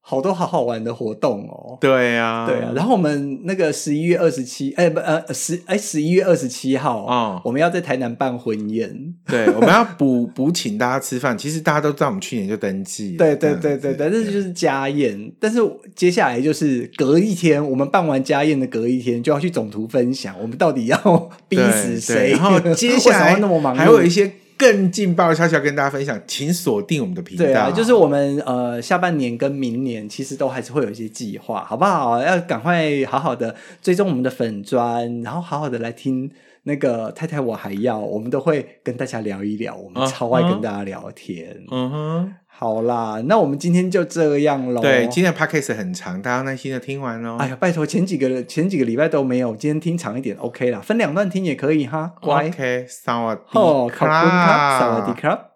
[0.10, 1.78] 好多好好玩的活动哦！
[1.82, 2.72] 对呀，对啊。
[2.74, 9.14] 然后我们那个十一月二十七，哎不呃十哎十一月二十七号啊，我们要在台南办婚宴。
[9.28, 11.38] 对， 我们要补补请大家吃饭。
[11.38, 13.18] 其实大家都知道，我们去年就登记。
[13.18, 15.30] 对对对对对，这就是家宴。
[15.41, 15.60] 但是
[15.93, 20.97] 接下来就是隔一天，我们办完家宴的隔一天就要去总图分享，我们到底要
[21.49, 22.32] 逼死谁？
[22.32, 24.32] 然后接下来 那么忙，还有一些。
[24.58, 27.45] 更劲爆的消息要跟大家分享，请锁定我们的频道。
[27.45, 32.20] 对啊，就是我们呃下半年跟明年其实都还是会有一些计划，好不好？
[32.22, 36.32] 要赶快好好的追踪我们的粉砖，然后好好的来听
[36.68, 41.57] 那个太太我还要，我们都会跟大家聊一聊，我们超爱跟大家聊天。
[41.72, 42.34] 嗯哼。
[42.45, 44.82] 好啦，那我们今天就这样喽。
[44.82, 47.38] 对，今天的 podcast 很长，大家耐心的听完喽。
[47.38, 52.13] 哎呀，拜托，前几个前几个礼拜都没有，今天听长一点，OK 啦，分两段听也可以哈。
[52.20, 52.47] 乖。
[52.47, 53.41] OK，萨瓦迪
[53.89, 55.47] 卡，萨瓦迪卡。